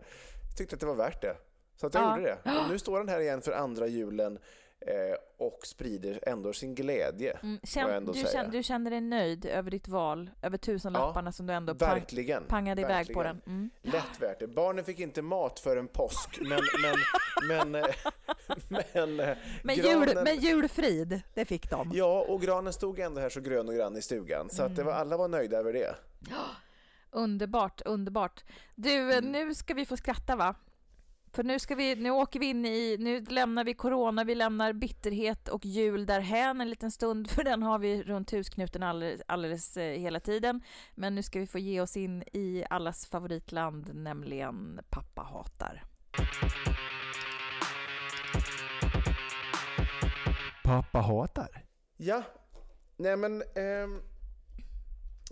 [0.58, 1.36] tyckte att det var värt det.
[1.82, 2.16] Så att jag Ja.
[2.18, 2.50] gjorde det.
[2.62, 4.38] Och nu står den här igen för andra julen
[4.80, 7.38] eh, och sprider ändå sin glädje.
[7.42, 7.60] Mm.
[7.64, 8.26] Känn, du, säga.
[8.32, 12.44] känn, du känner dig nöjd över ditt val, över tusenlapparna som du ändå pang, Verkligen.
[12.44, 13.40] pangade iväg på verkligen.
[13.44, 13.54] den.
[13.54, 13.70] Mm.
[13.82, 14.46] Lätt värt det.
[14.48, 16.60] Barnen fick inte mat förrän påsk, men...
[16.82, 17.90] Men, men, eh,
[18.94, 21.90] men, eh, Men, granen, jul, men julfrid, det fick de.
[21.94, 24.50] Ja, och granen stod ändå här så grön och grann i stugan.
[24.50, 25.94] Så att det var, alla var nöjda över det.
[27.10, 28.44] Underbart, underbart.
[28.74, 29.32] Du, Mm.
[29.32, 30.54] nu ska vi få skratta va?
[31.34, 34.72] För nu, ska vi, nu åker vi in i, nu lämnar vi corona, vi lämnar
[34.72, 39.76] bitterhet och jul därhän en liten stund, för den har vi runt husknuten alldeles, alldeles
[39.76, 40.62] eh, hela tiden.
[40.94, 45.84] Men nu ska vi få ge oss in i allas favoritland, nämligen pappa hatar.
[50.64, 51.64] Pappa hatar.
[51.96, 52.22] Ja,
[52.96, 54.02] nej men ehm,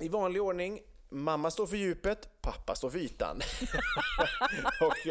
[0.00, 3.40] i vanlig ordning, mamma står för djupet, pappa står för ytan.
[4.80, 5.06] och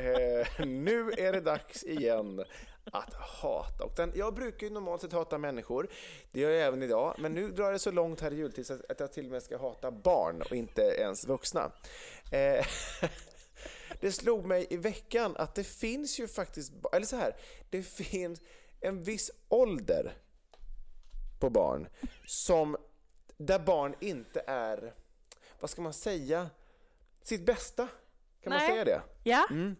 [0.00, 2.44] eh, nu är det dags igen
[2.92, 3.84] att hata.
[3.84, 5.88] Och den, jag brukar ju normalt sett hata människor,
[6.32, 8.90] det gör jag även idag, men nu drar det så långt här i jultid att
[8.90, 11.72] att jag till och med ska hata barn och inte ens vuxna.
[12.32, 12.66] Eh,
[14.00, 17.36] det slog mig i veckan att det finns ju faktiskt, eller så här,
[17.70, 18.40] det finns
[18.80, 20.12] en viss ålder
[21.40, 21.88] på barn
[22.26, 22.76] som
[23.38, 24.94] där barn inte är,
[25.60, 26.50] vad ska man säga,
[27.22, 27.88] sitt bästa.
[28.42, 28.70] Kan man Nej.
[28.70, 29.02] säga det?
[29.22, 29.46] Ja?
[29.50, 29.76] Mm.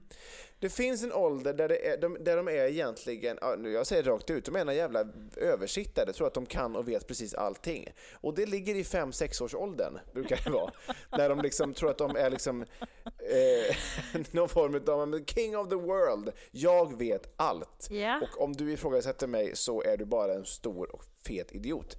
[0.59, 4.11] Det finns en ålder där, det är, de, där de är egentligen, jag säger det
[4.11, 5.05] rakt ut, de är ena jävla
[5.37, 7.89] översittare, tror att de kan och vet precis allting.
[8.13, 10.73] Och det ligger i 5-6 års åldern brukar det vara.
[11.11, 12.63] när de liksom tror att de är liksom
[13.03, 13.77] eh,
[14.31, 16.33] någon form av king of the world.
[16.51, 17.89] Jag vet allt.
[17.91, 18.21] Ja.
[18.21, 21.97] Och om du ifrågasätter mig så är du bara en stor och fet idiot.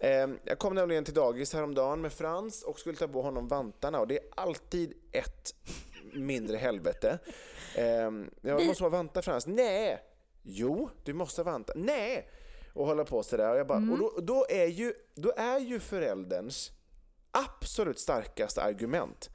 [0.00, 4.00] Eh, jag kom nämligen till dagis häromdagen med Frans och skulle ta på honom vantarna
[4.00, 5.54] och det är alltid ett
[6.14, 7.18] mindre helvete.
[7.76, 9.46] Eh, jag måste ha vantar Frans.
[9.46, 9.98] Nej!
[10.42, 11.74] Jo, du måste ha vantar.
[11.76, 12.30] Nej!
[12.74, 13.50] och hålla på sådär.
[13.50, 13.92] Och, jag bara, Mm.
[13.92, 16.70] och då, då, är ju, då är ju förälderns
[17.30, 19.30] absolut starkaste argument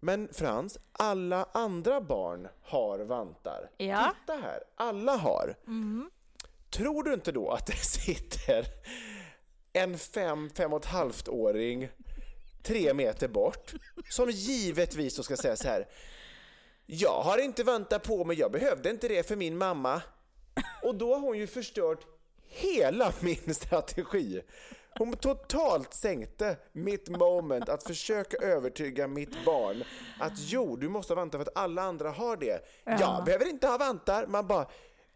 [0.00, 3.70] men Frans, alla andra barn har vantar.
[3.76, 4.14] Ja.
[4.20, 5.56] Titta här, alla har.
[5.66, 6.10] Mm.
[6.70, 8.66] Tror du inte då att det sitter
[9.72, 11.88] en fem, fem och ett halvt åring
[12.62, 13.72] tre meter bort
[14.10, 15.88] som givetvis då ska säga så här
[16.86, 20.02] Jag har inte vantar på mig, jag behövde inte det för min mamma.
[20.82, 22.06] Och då har hon ju förstört
[22.46, 24.42] hela min strategi.
[24.98, 29.84] Hon totalt sänkte mitt moment att försöka övertyga mitt barn
[30.20, 32.64] att jo, du måste ha vantar för att alla andra har det.
[32.84, 34.26] Jag behöver inte ha vantar.
[34.26, 34.66] Man bara,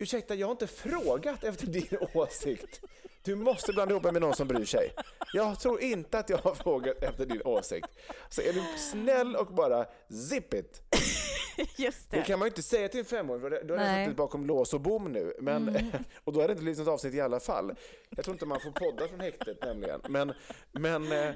[0.04, 2.80] ursäkta, jag har inte frågat efter din åsikt.
[3.22, 4.92] Du måste blanda ihop mig med någon som bryr sig.
[5.32, 7.88] Jag tror inte att jag har frågat efter din åsikt.
[8.28, 9.86] Så är du snäll och bara
[10.30, 10.82] zip it.
[11.76, 12.22] Just Det det.
[12.22, 13.90] kan man ju inte säga till en femåring, för då har jag.
[13.92, 14.04] Mm.
[14.04, 15.34] suttit bakom lås och bom nu.
[15.40, 15.76] Men,
[16.24, 17.74] och då är det inte lyssnat avsnitt i alla fall.
[18.10, 20.00] Jag tror inte man får podda från häktet nämligen.
[20.08, 20.32] Men,
[20.72, 21.34] men eh,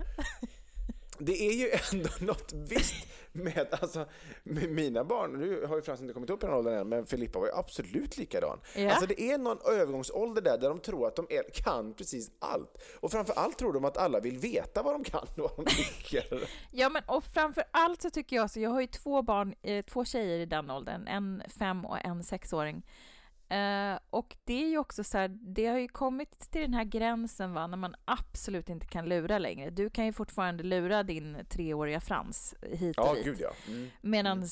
[1.18, 4.06] det är ju ändå något visst med, alltså,
[4.42, 5.32] med mina barn.
[5.32, 7.52] Nu har ju Frans inte kommit upp i den åldern än, men Filippa var ju
[7.52, 8.58] absolut likadan.
[8.76, 8.90] Ja.
[8.90, 12.82] Alltså det är någon övergångsålder där, där de tror att de är, kan precis allt.
[13.00, 15.64] Och framför allt tror de att alla vill veta vad de kan och vad de
[15.64, 16.48] tycker.
[16.72, 19.84] Ja, men och framför allt så tycker jag så, jag har ju två barn, eh,
[19.84, 22.82] två tjejer i den åldern, en fem och en sexåring.
[23.50, 26.84] Eh, och det är ju också så här, det har ju kommit till den här
[26.84, 29.70] gränsen va, när man absolut inte kan lura längre.
[29.70, 33.24] Du kan ju fortfarande lura din treåriga Frans hit och Ja, dit.
[33.24, 33.50] gud ja.
[33.68, 33.88] Mm.
[34.00, 34.44] Medan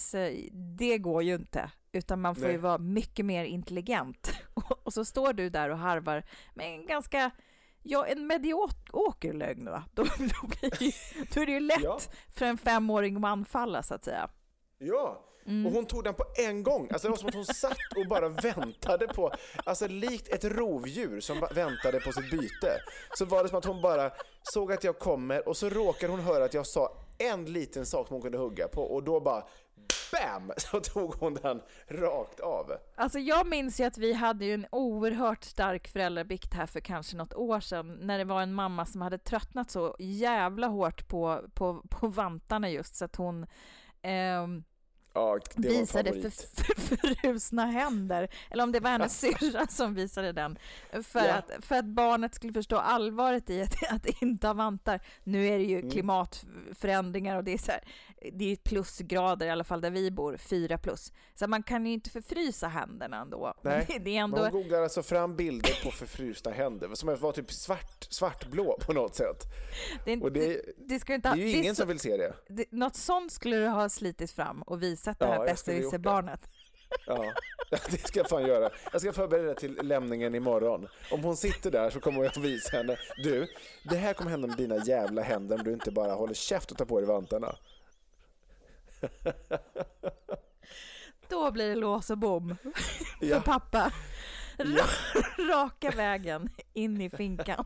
[0.79, 2.59] det går ju inte, utan man får ju Nej.
[2.59, 4.33] vara mycket mer intelligent.
[4.83, 7.31] Och, så står du där och harvar med en ganska,
[7.83, 9.85] ja en medioker lögn va?
[9.95, 10.93] Då, då, blir det ju,
[11.35, 11.99] då är det ju lätt Ja.
[12.29, 14.29] för en femåring att anfalla så att säga.
[14.79, 15.67] Ja, Mm.
[15.67, 16.89] och hon tog den på en gång.
[16.93, 19.33] Alltså det var som att hon satt och bara väntade på,
[19.65, 22.81] alltså likt ett rovdjur som väntade på sitt byte.
[23.19, 24.11] Så var det som att hon bara
[24.43, 28.07] såg att jag kommer och så råkade hon höra att jag sa en liten sak
[28.07, 29.45] som hon kunde hugga på och då bara
[30.13, 30.53] BAM!
[30.57, 32.73] Så tog hon den rakt av.
[32.95, 37.17] Alltså jag minns ju att vi hade ju en oerhört stark föräldrabikt här för kanske
[37.17, 41.41] något år sedan när det var en mamma som hade tröttnat så jävla hårt på,
[41.55, 43.47] på, på vantarna just så att hon
[44.03, 44.65] ehm,
[45.17, 50.33] Ja, det visade för, för, förrusna händer, eller om det var hennes syrra som visade
[50.33, 50.59] den,
[51.03, 51.33] för, Ja.
[51.35, 55.01] att, för att barnet skulle förstå allvaret i att, att inte ha vantar.
[55.25, 55.71] Nu är det Mm.
[55.71, 57.81] ju klimatförändringar och det är så här,
[58.33, 61.13] det är plusgrader i alla fall där vi bor, fyra plus.
[61.35, 63.55] Så man kan ju inte förfrysa händerna ändå.
[63.63, 64.43] Nej, det, det ändå...
[64.43, 69.15] hon googlade alltså fram bilder på förfrusna händer som var typ svart, svartblå på något
[69.15, 69.43] sätt.
[70.05, 72.17] Det, Och det, det ska inte det är ju det ingen så, som vill se
[72.17, 72.33] det.
[72.49, 75.47] det, Något sånt skulle du ha slitit fram och visat det Ja, här det.
[75.53, 76.41] besserwisser-barnet.
[77.07, 77.33] Ja,
[77.91, 78.71] det ska jag fan göra.
[78.93, 80.89] Jag ska förbereda till lämningen imorgon.
[81.11, 82.97] Om hon sitter där så kommer jag att visa henne.
[83.25, 83.49] Du,
[83.91, 86.79] det här kommer hända med dina jävla händer om du inte bara håller käft och
[86.79, 87.57] tar på dig vantarna.
[91.29, 92.57] Då blir det lås och bom
[93.21, 93.41] för Ja.
[93.41, 93.93] pappa.
[94.59, 94.85] Ja.
[95.55, 97.65] Raka vägen in i finkan.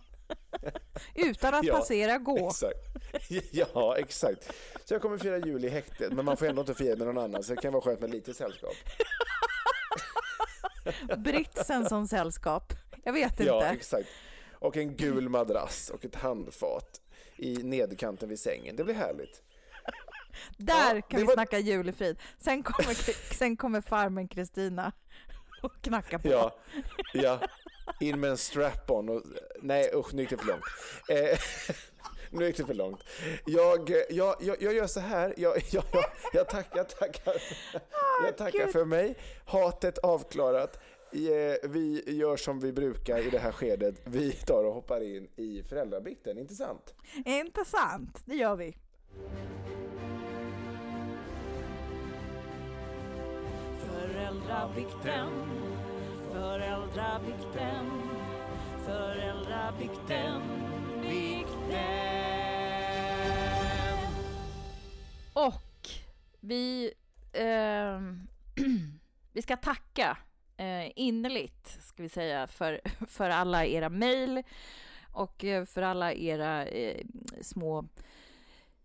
[1.15, 2.49] Utan att Ja, passera gå.
[2.49, 2.79] Exakt.
[3.53, 4.53] Ja, exakt.
[4.85, 7.19] Så jag kommer fira jul i häktet, men man får ändå inte fira med någon
[7.19, 8.75] annan, så det kan vara skönt med lite sällskap.
[11.19, 12.73] Britsen som sällskap.
[13.05, 13.67] Jag vet Ja, inte.
[13.69, 14.09] exakt.
[14.53, 17.01] Och en gul madrass och ett handfat
[17.37, 18.77] i nederkanten vid sängen.
[18.77, 19.43] Det blir härligt.
[20.57, 22.19] Där Ja, kan vi var- snacka julefrid.
[22.39, 22.95] Sen kommer,
[23.35, 24.93] sen kommer farmen Kristina
[25.63, 26.29] och knackar på.
[26.29, 26.57] Ja,
[27.15, 27.41] ja.
[28.01, 29.23] In med en strap-on och...
[29.61, 30.65] Nej usch, nu gick det för långt.
[31.09, 31.39] Eh,
[32.31, 33.01] nu gick det för långt.
[33.47, 37.35] Jag, jag, jag, jag gör så här, jag, jag, jag, jag tackar, jag tackar,
[38.25, 38.73] jag tackar Gud.
[38.73, 39.17] för mig.
[39.47, 40.77] Hatet avklarat.
[41.13, 43.95] Eh, Vi gör som vi brukar i det här skedet.
[44.05, 46.95] Vi tar och hoppar in i föräldrabikten, inte sant?
[47.25, 48.77] Intressant, det gör vi.
[54.11, 55.29] Föräldrabikten,
[56.33, 57.91] föräldrabikten,
[58.87, 60.43] föräldrabikten,
[61.03, 61.81] bikten.
[65.33, 65.89] Och
[66.41, 66.93] vi,
[67.33, 68.01] eh,
[69.33, 70.19] vi ska tacka
[70.57, 74.43] eh, innerligt, ska vi säga, för, för alla era mejl
[75.13, 77.07] och eh, för alla era eh,
[77.43, 77.85] små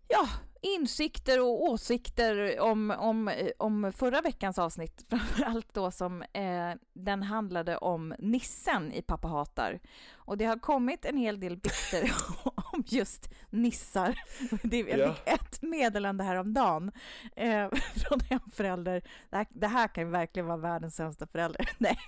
[0.08, 0.28] ja,
[0.60, 7.76] insikter och åsikter om, om, om förra veckans avsnitt, framförallt då som eh, den handlade
[7.76, 9.80] om nissen i Pappa hatar.
[10.14, 12.12] Och det har kommit en hel del bikter
[12.44, 12.55] om
[12.92, 14.14] just nissar.
[14.62, 15.14] Det, jag Ja.
[15.14, 16.92] fick ett meddelande häromdagen
[17.36, 19.02] eh, från en förälder.
[19.30, 21.70] Det här, det här kan ju verkligen vara världens sämsta förälder.
[21.78, 21.98] Nej,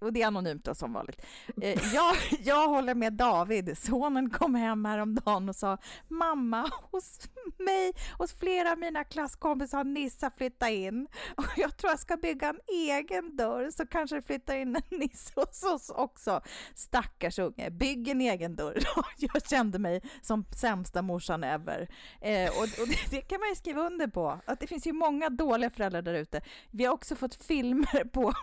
[0.00, 1.22] och det är anonymt då, som vanligt.
[1.62, 3.78] Eh, jag, jag håller med David.
[3.78, 7.20] Sonen kom hem häromdagen och sa mamma, hos
[7.58, 12.16] mig, hos flera av mina klasskompisar har Nissa flyttat in och jag tror jag ska
[12.16, 16.40] bygga en egen dörr så kanske det flyttar in en Nisse hos oss också.
[16.74, 18.78] Stackars unge, bygg en egen dörr.
[19.18, 21.88] Jag kände mig som sämsta morsan ever.
[22.20, 24.92] Eh, och och det, det kan man ju skriva under på, att det finns ju
[24.92, 26.40] många dåliga föräldrar där ute.
[26.70, 28.34] Vi har också fått filmer på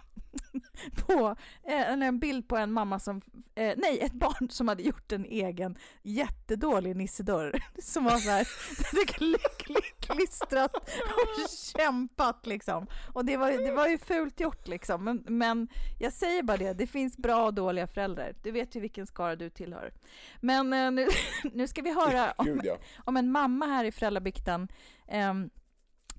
[0.96, 3.22] på eh, eller en bild på en mamma som,
[3.56, 8.48] eh, nej ett barn som hade gjort en egen jättedålig nissedörr som var så här,
[8.92, 12.88] det är lyckligt klistrat och kämpat liksom.
[13.14, 15.68] Och det var, det var ju fult gjort liksom, men, men
[16.00, 18.36] jag säger bara det, det finns bra och dåliga föräldrar.
[18.44, 19.94] Du vet ju vilken skara du tillhör.
[20.42, 21.08] Men eh, nu,
[21.54, 22.62] nu ska vi höra om,
[23.06, 24.68] om en mamma här i föräldrabikten
[25.08, 25.50] ehm,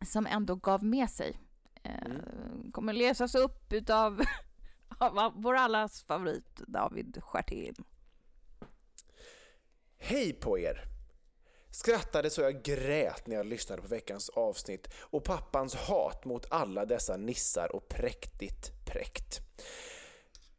[0.06, 1.40] som ändå gav med sig.
[1.82, 1.92] Eh,
[2.72, 4.20] kommer läsas upp utav
[4.98, 7.74] av vår allas favorit David Stjärtin.
[9.98, 10.99] Hej på er!
[11.70, 16.84] Skrattade så jag grät när jag lyssnade på veckans avsnitt och pappans hat mot alla
[16.84, 19.40] dessa nissar och präktigt präkt.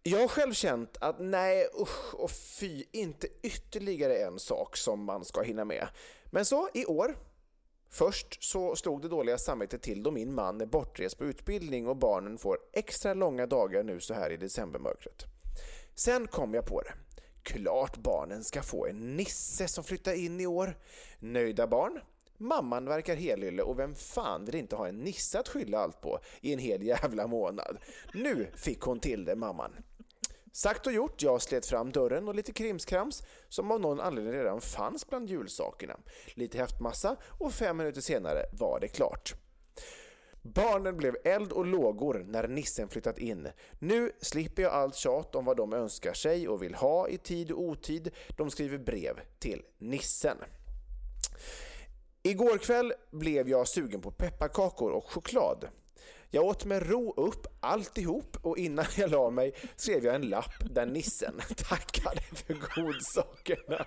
[0.03, 5.25] Jag har själv känt att nej usch och fy, inte ytterligare en sak som man
[5.25, 5.87] ska hinna med.
[6.25, 7.17] Men så i år,
[7.89, 11.97] först så slog det dåliga samvetet till då min man är bortrest på utbildning och
[11.97, 15.25] barnen får extra långa dagar nu så här i decembermörkret.
[15.95, 16.93] Sen kom jag på det.
[17.43, 20.77] Klart barnen ska få en nisse som flyttar in i år.
[21.19, 21.99] Nöjda barn?
[22.37, 26.19] Mamman verkar helylle och vem fan vill inte ha en nisse att skylla allt på
[26.41, 27.77] i en hel jävla månad?
[28.13, 29.71] Nu fick hon till det mamman.
[30.53, 34.61] Sagt och gjort, jag slet fram dörren och lite krimskrams som av någon anledning redan
[34.61, 35.97] fanns bland julsakerna.
[36.33, 39.33] Lite häftmassa och fem minuter senare var det klart.
[40.41, 43.47] Barnen blev eld och lågor när nissen flyttat in.
[43.79, 47.51] Nu slipper jag allt tjat om vad de önskar sig och vill ha i tid
[47.51, 48.11] och otid.
[48.37, 50.37] De skriver brev till nissen.
[52.23, 55.67] Igår kväll blev jag sugen på pepparkakor och choklad.
[56.33, 60.53] Jag åt med ro upp alltihop och innan jag la mig skrev jag en lapp
[60.73, 63.85] där nissen tackade för godsakerna.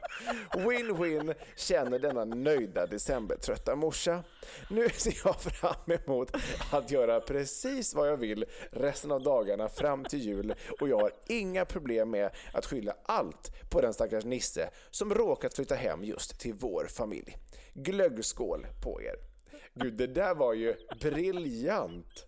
[0.53, 4.24] Win-win känner denna nöjda decembertrötta morsa.
[4.70, 6.36] Nu ser jag fram emot
[6.72, 11.12] att göra precis vad jag vill resten av dagarna fram till jul och jag har
[11.28, 16.40] inga problem med att skylla allt på den stackars Nisse som råkat flytta hem just
[16.40, 17.36] till vår familj.
[17.74, 19.34] Glöggskål på er!
[19.75, 22.27] Gud, det där var ju briljant!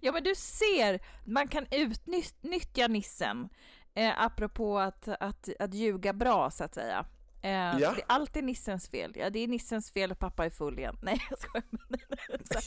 [0.00, 3.48] Ja men du ser, man kan utnyttja nissen.
[3.94, 7.06] Eh, apropå att, att, att ljuga bra så att säga.
[7.42, 7.72] Eh, Ja.
[7.78, 9.12] Det är alltid nissens fel.
[9.16, 10.96] Ja, det är nissens fel och pappa är full igen.
[11.02, 11.64] Nej jag skojar.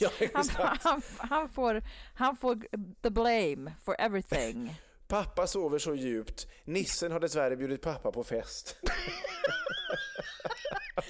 [0.00, 0.48] Ja, han,
[0.82, 1.82] han, han, får,
[2.14, 2.66] han får
[3.02, 4.74] the blame for everything.
[5.08, 6.46] Pappa sover så djupt.
[6.64, 8.76] Nissen har dessvärre bjudit pappa på fest.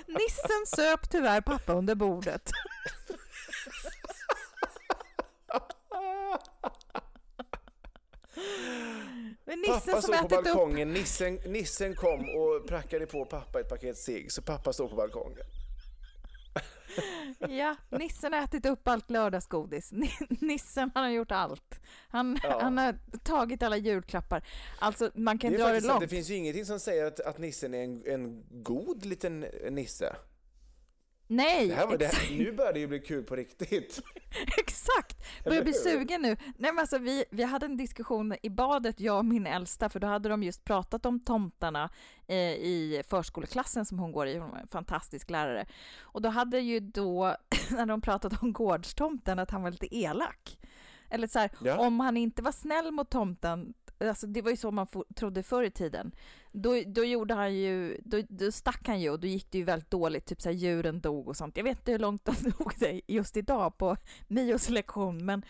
[0.06, 2.50] Nissen söp tyvärr pappa under bordet.
[9.44, 13.24] Men nissen Pappa som stod på ätit upp balkongen, nissen, nissen kom och prackade på
[13.24, 15.46] pappa ett paket cigg, så pappa stod på balkongen.
[17.38, 19.92] Ja, nissen har ätit upp allt lördagsgodis.
[19.92, 21.80] Ni- Nissen han har gjort allt.
[22.08, 22.58] Han, Ja.
[22.62, 24.44] han har tagit alla julklappar.
[24.78, 26.00] Alltså man kan Det, dra det långt.
[26.00, 29.40] det finns ju ingenting som säger att, att nissen är en, en god liten
[29.70, 30.16] nisse.
[31.36, 32.24] Nej, Det här var, det exakt.
[32.24, 34.00] här, nu börjar det ju bli kul på riktigt.
[34.58, 35.44] Exakt!
[35.44, 36.28] Börjar bli sugen nu.
[36.56, 40.00] Nej, men alltså, vi, vi hade en diskussion i badet, jag och min äldsta, för
[40.00, 41.90] då hade de just pratat om tomtarna
[42.26, 44.38] eh, i förskoleklassen som hon går i.
[44.38, 45.66] Hon var en fantastisk lärare.
[46.00, 47.36] Och då hade ju då,
[47.70, 50.58] när de pratade om gårdstomten, att han var lite elak.
[51.10, 51.78] Eller så här, Ja.
[51.78, 53.74] om han inte var snäll mot tomten,
[54.08, 56.12] alltså det var ju så man trodde förr i tiden,
[56.52, 59.64] då, då gjorde han ju, då, då stack han ju och då gick det ju
[59.64, 61.56] väldigt dåligt, typ så här djuren dog och sånt.
[61.56, 63.96] Jag vet inte hur långt de dog det just idag på
[64.28, 65.42] Mios lektion, men,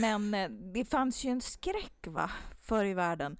[0.00, 2.30] men eh, det fanns ju en skräck va,
[2.60, 3.36] förr i världen.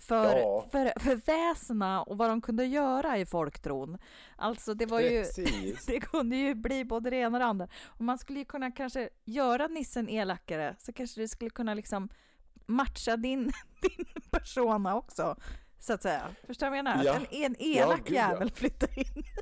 [0.00, 0.66] För, Ja.
[0.72, 3.98] för, för väsena och vad de kunde göra i folktron.
[4.36, 5.24] Alltså det var ju,
[5.86, 7.68] det kunde ju bli både det ena och det andra.
[7.84, 12.08] Och man skulle ju kunna kanske göra nissen elakare, så kanske det skulle kunna liksom
[12.68, 15.36] matcha din, din persona också,
[15.78, 16.34] så att säga.
[16.46, 17.04] Förstår du vad jag menar?
[17.04, 17.14] Ja.
[17.14, 18.30] En, en elak gud, ja.
[18.30, 19.24] jävel flyttar in.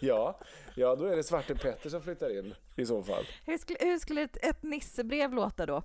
[0.00, 0.40] Ja,
[0.74, 3.24] ja, då är det Svarte Petter som flyttar in i så fall.
[3.44, 5.82] Hur skulle, hur skulle ett, ett nissebrev låta då?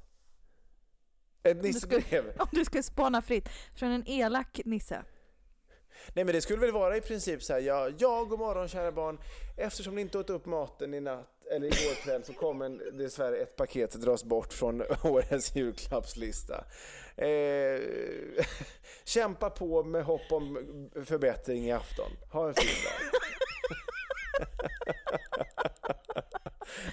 [1.43, 2.33] Ett Om nissebrev.
[2.39, 5.03] Om du skulle spåna fritt från en elak nisse.
[6.15, 8.91] Nej men det skulle väl vara i princip så här, ja, ja god morgon kära
[8.91, 9.19] barn.
[9.57, 13.55] Eftersom ni inte åt upp maten i natt eller igår kväll så kommer dessvärre ett
[13.55, 16.65] paket dras bort från årets julklappslista.
[17.15, 17.81] Eh,
[19.03, 20.57] kämpa på med hopp om
[21.05, 22.11] förbättring i afton.
[22.31, 23.21] Ha en fin dag.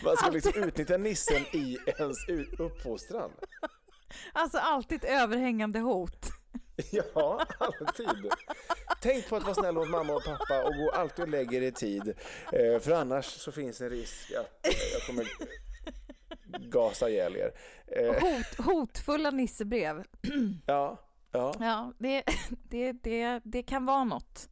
[0.05, 2.29] Man ska liksom utnyttja nissen i ens
[2.59, 3.31] uppfostran.
[4.33, 6.38] Alltså alltid ett överhängande hot.
[7.15, 8.33] Ja, alltid.
[9.01, 11.73] Tänk på att vara snäll mot mamma och pappa och gå alltid och lägger i
[11.73, 12.15] tid.
[12.53, 14.61] Eh, för annars så finns en risk att
[14.93, 15.29] jag kommer
[16.71, 17.53] gasa ihjäl er.
[17.87, 18.13] Eh.
[18.13, 20.05] Hot, hotfulla nissebrev.
[20.67, 21.05] Ja.
[21.33, 22.25] Ja, ja det,
[22.69, 24.49] det, det, det kan vara något.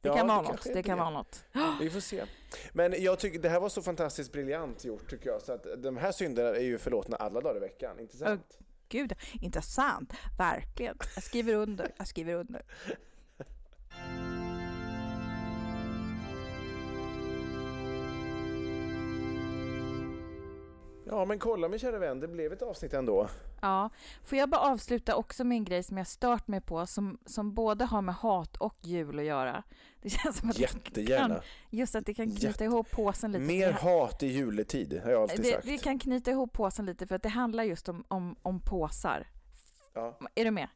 [0.00, 0.64] Det ja, kan vara något.
[0.64, 1.44] Det kan vara något.
[1.80, 2.24] Vi får se.
[2.72, 5.42] Men jag tycker det här var så fantastiskt briljant gjort tycker jag.
[5.42, 8.00] Så att de här synderna är ju förlåtna alla dagar i veckan.
[8.00, 8.58] Inte sant?
[8.90, 10.96] Gud, intressant, verkligen.
[11.14, 12.62] Jag skriver under, jag skriver under.
[21.10, 23.28] Ja, men kolla min kära vän, det blev ett avsnitt ändå.
[23.60, 23.90] Ja,
[24.24, 27.54] får jag bara avsluta också med en grej som jag stört mig på som, som
[27.54, 29.62] både har med hat och jul att göra.
[30.02, 31.34] Det känns som att Jättegärna.
[31.34, 32.64] Kan, just att det kan knyta Jätte...
[32.64, 33.44] ihop påsen lite.
[33.44, 35.66] Mer hat i juletid, har jag alltid det, sagt.
[35.66, 39.26] Det kan knyta ihop påsen lite för att det handlar just om, om, om påsar.
[39.94, 40.18] Ja.
[40.34, 40.68] Är du med?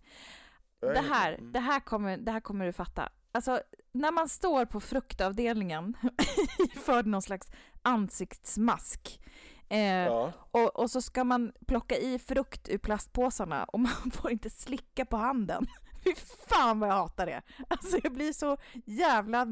[0.81, 1.53] Det här, mm.
[1.53, 3.09] det, här kommer, det här kommer du fatta.
[3.33, 3.61] Alltså,
[3.93, 5.97] när man står på fruktavdelningen
[6.85, 7.51] för någon slags
[7.83, 9.21] ansiktsmask
[9.69, 10.33] Eh, ja.
[10.51, 15.05] och, och, så ska man plocka i frukt ur plastpåsarna och man får inte slicka
[15.05, 15.67] på handen.
[16.05, 16.15] Fy
[16.49, 17.43] fan vad jag hatar det!
[17.69, 19.47] Alltså jag blir så jävla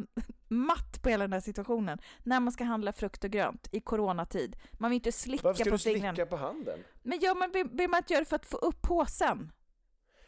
[0.48, 4.56] matt på hela den här situationen när man ska handla frukt och grönt i coronatid.
[4.72, 6.78] Man vill inte slicka Varför ska på du slicka på handen?
[7.02, 9.52] Men ja, man vill, man inte göra det för att få upp påsen?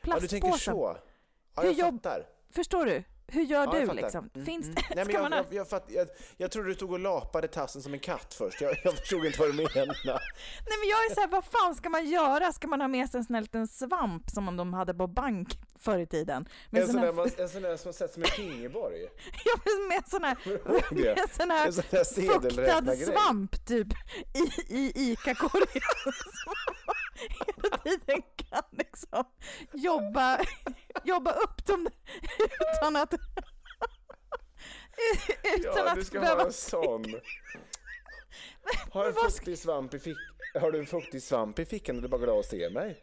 [0.02, 0.12] Plastpåsen.
[0.12, 0.96] Ja, du tänker så.
[1.54, 2.26] Ja, jag fattar.
[2.50, 3.04] Förstår du?
[3.26, 4.30] Hur gör ja, du liksom?
[4.34, 4.74] Mm, Finns mm.
[4.94, 7.94] Nej, men jag, jag, jag, fatt, jag, jag trodde du stod och lapade tassen som
[7.94, 8.60] en katt först.
[8.60, 9.94] Jag, jag förstod inte vad du menade.
[10.66, 12.52] Nej men jag är så här, vad fan ska man göra?
[12.52, 15.48] Ska man ha med sig en sån här liten svamp som de hade på bank
[15.78, 16.48] förr i tiden?
[16.70, 19.00] Med en sån, där, man, en sån där som sett som en fingerborg?
[19.44, 20.36] ja, med sån här,
[21.14, 23.88] med sån här, sån här fuktad svamp typ
[24.34, 25.82] i, i ICA-korgen.
[27.16, 29.24] hela tiden kan liksom
[29.72, 30.40] jobba,
[31.04, 31.88] jobba upp dem
[32.74, 33.14] utan att
[35.56, 37.20] utan ja, du ska ha en sån.
[38.90, 40.16] Har, en fuktig svamp i fick...
[40.60, 43.02] har du en fuktig svamp i fickan du bara glad att se mig?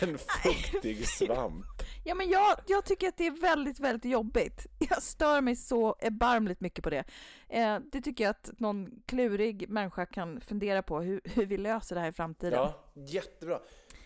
[0.00, 1.77] en fuktig svamp.
[2.08, 4.66] Ja, men jag, jag tycker att det är väldigt, väldigt jobbigt.
[4.78, 7.04] Jag stör mig så erbarmligt mycket på det.
[7.48, 11.94] Eh, det tycker jag att någon klurig människa kan fundera på, hur, hur vi löser
[11.94, 12.52] det här i framtiden.
[12.52, 13.60] Ja, jättebra.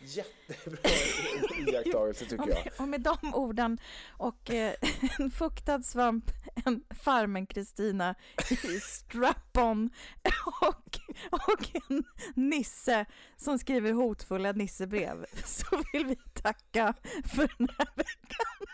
[0.04, 0.90] Jättebra
[1.66, 2.68] iakttagelse tycker jag.
[2.78, 3.78] Och med de orden
[4.10, 4.74] och eh,
[5.18, 6.24] en fuktad svamp,
[6.64, 8.14] en Farmen-Kristina
[8.50, 9.90] i strap-on
[10.60, 10.98] och,
[11.30, 16.94] och en Nisse som skriver hotfulla nissebrev så vill vi tacka
[17.24, 18.66] för den här veckan.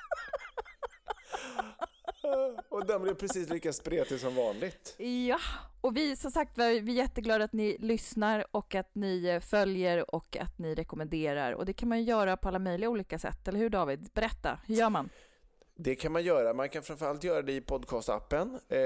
[2.68, 4.94] Och den blev precis lika spretig som vanligt.
[4.98, 5.38] Ja,
[5.80, 10.14] och vi som sagt vi är jätteglada att ni lyssnar och att ni eh, följer
[10.14, 11.52] och att ni rekommenderar.
[11.52, 14.08] Och det kan man göra på alla möjliga olika sätt, eller hur David?
[14.14, 15.08] Berätta, hur gör man?
[15.80, 16.52] Det kan man göra.
[16.52, 18.54] Man kan framförallt göra det i podcastappen.
[18.68, 18.78] Eh,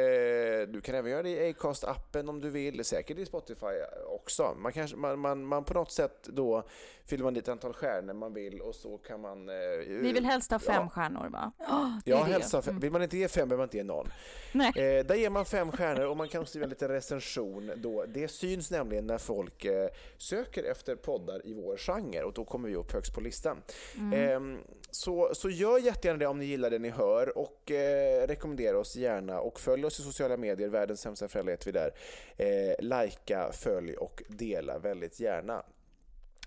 [0.68, 3.66] du kan även göra det i Acast-appen om du vill, säkert i Spotify
[4.08, 4.54] också.
[4.58, 6.68] Man, kanske, man, man, man på något sätt då
[7.04, 9.48] fyller man dit ett antal stjärnor man vill och så kan man...
[9.48, 9.54] Eh,
[9.86, 10.88] Vi vill helst ha fem ja.
[10.88, 11.52] stjärnor va?
[11.58, 12.70] Oh, ja, helst ha fem.
[12.70, 12.80] Mm.
[12.80, 14.08] Vill man inte ge fem behöver man inte ge noll.
[14.52, 14.72] Nej.
[14.76, 18.04] Eh, där ger man fem stjärnor och man kan skriva en liten recension då.
[18.08, 19.66] Det syns nämligen när folk
[20.18, 23.62] söker efter poddar i vår genre och då kommer vi upp högst på listan.
[23.98, 24.58] Mm.
[24.94, 28.96] Så, så gör jättegärna det om ni gillar det ni hör och eh, rekommendera oss
[28.96, 31.94] gärna och följ oss i sociala medier, världens sämsta föräldrar heter vi där.
[32.36, 35.62] Eh, Lajka, följ och dela väldigt gärna.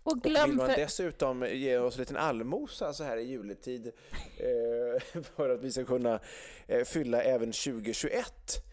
[0.03, 0.75] Och, glöm och vill man för...
[0.75, 3.91] dessutom ge oss en liten allmosa så här i juletid
[4.37, 6.19] eh, för att vi ska kunna
[6.67, 8.65] eh, fylla även 2021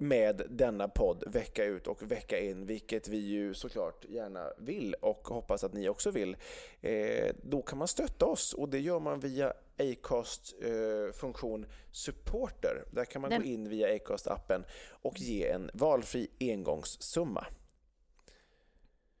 [0.00, 5.28] med denna podd vecka ut och vecka in, vilket vi ju såklart gärna vill och
[5.28, 6.36] hoppas att ni också vill.
[6.80, 12.84] Eh, då kan man stötta oss och det gör man via Acast eh, funktion Supporter.
[12.92, 13.42] Där kan man Den...
[13.42, 17.46] gå in via Acast-appen och ge en valfri engångssumma.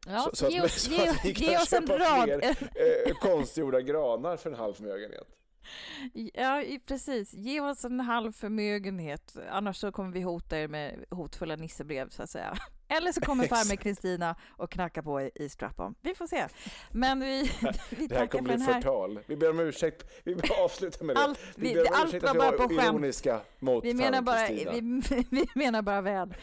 [0.06, 4.36] Ja, så, så, ge, att, så ge, att vi kan köpa fler eh, konstgjorda granar
[4.36, 5.37] för en halv förmögenhet.
[6.34, 7.34] Ja, precis.
[7.34, 12.22] Ge oss en halv förmögenhet, annars så kommer vi hota er med hotfulla nissebrev, så
[12.22, 12.54] att säga.
[12.90, 15.94] Eller så kommer farmor Kristina och knackar på i, strap-on.
[16.02, 16.46] Vi får se.
[16.90, 17.50] Men vi,
[17.90, 18.74] vi Det här kommer bli här.
[18.74, 19.20] förtal.
[19.26, 20.10] Vi ber om ursäkt.
[20.24, 21.20] Vi vill avsluta med det.
[21.22, 22.82] Allt- vi- om allt var vi bara var på skämt.
[22.82, 26.34] ironiska mot Vi menar, bara, vi, vi menar bara väl.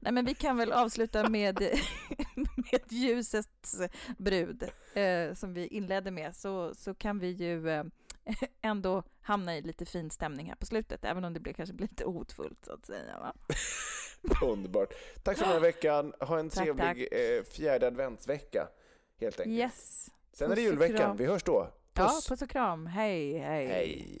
[0.00, 1.60] Nej, men vi kan väl avsluta med,
[2.36, 3.80] med ljusets
[4.18, 4.62] brud,
[4.94, 7.84] eh, som vi inledde med, så, så kan vi ju eh,
[8.62, 11.88] ändå hamna i lite fin stämning här på slutet, även om det blir, kanske blir
[11.88, 13.18] lite hotfullt så att säga.
[13.18, 13.34] Va?
[14.46, 14.92] Underbart.
[15.22, 16.12] Tack för den här veckan.
[16.20, 18.68] Ha en Tack, trevlig eh, fjärde adventsvecka.
[19.20, 19.56] Helt enkelt.
[19.56, 20.10] Yes.
[20.32, 21.16] Sen är det Puss julveckan.
[21.16, 21.68] Vi hörs då.
[21.94, 22.28] Ja, Puss.
[22.28, 22.86] puss och kram.
[22.86, 23.66] Hej, hej.
[23.66, 24.20] Hej.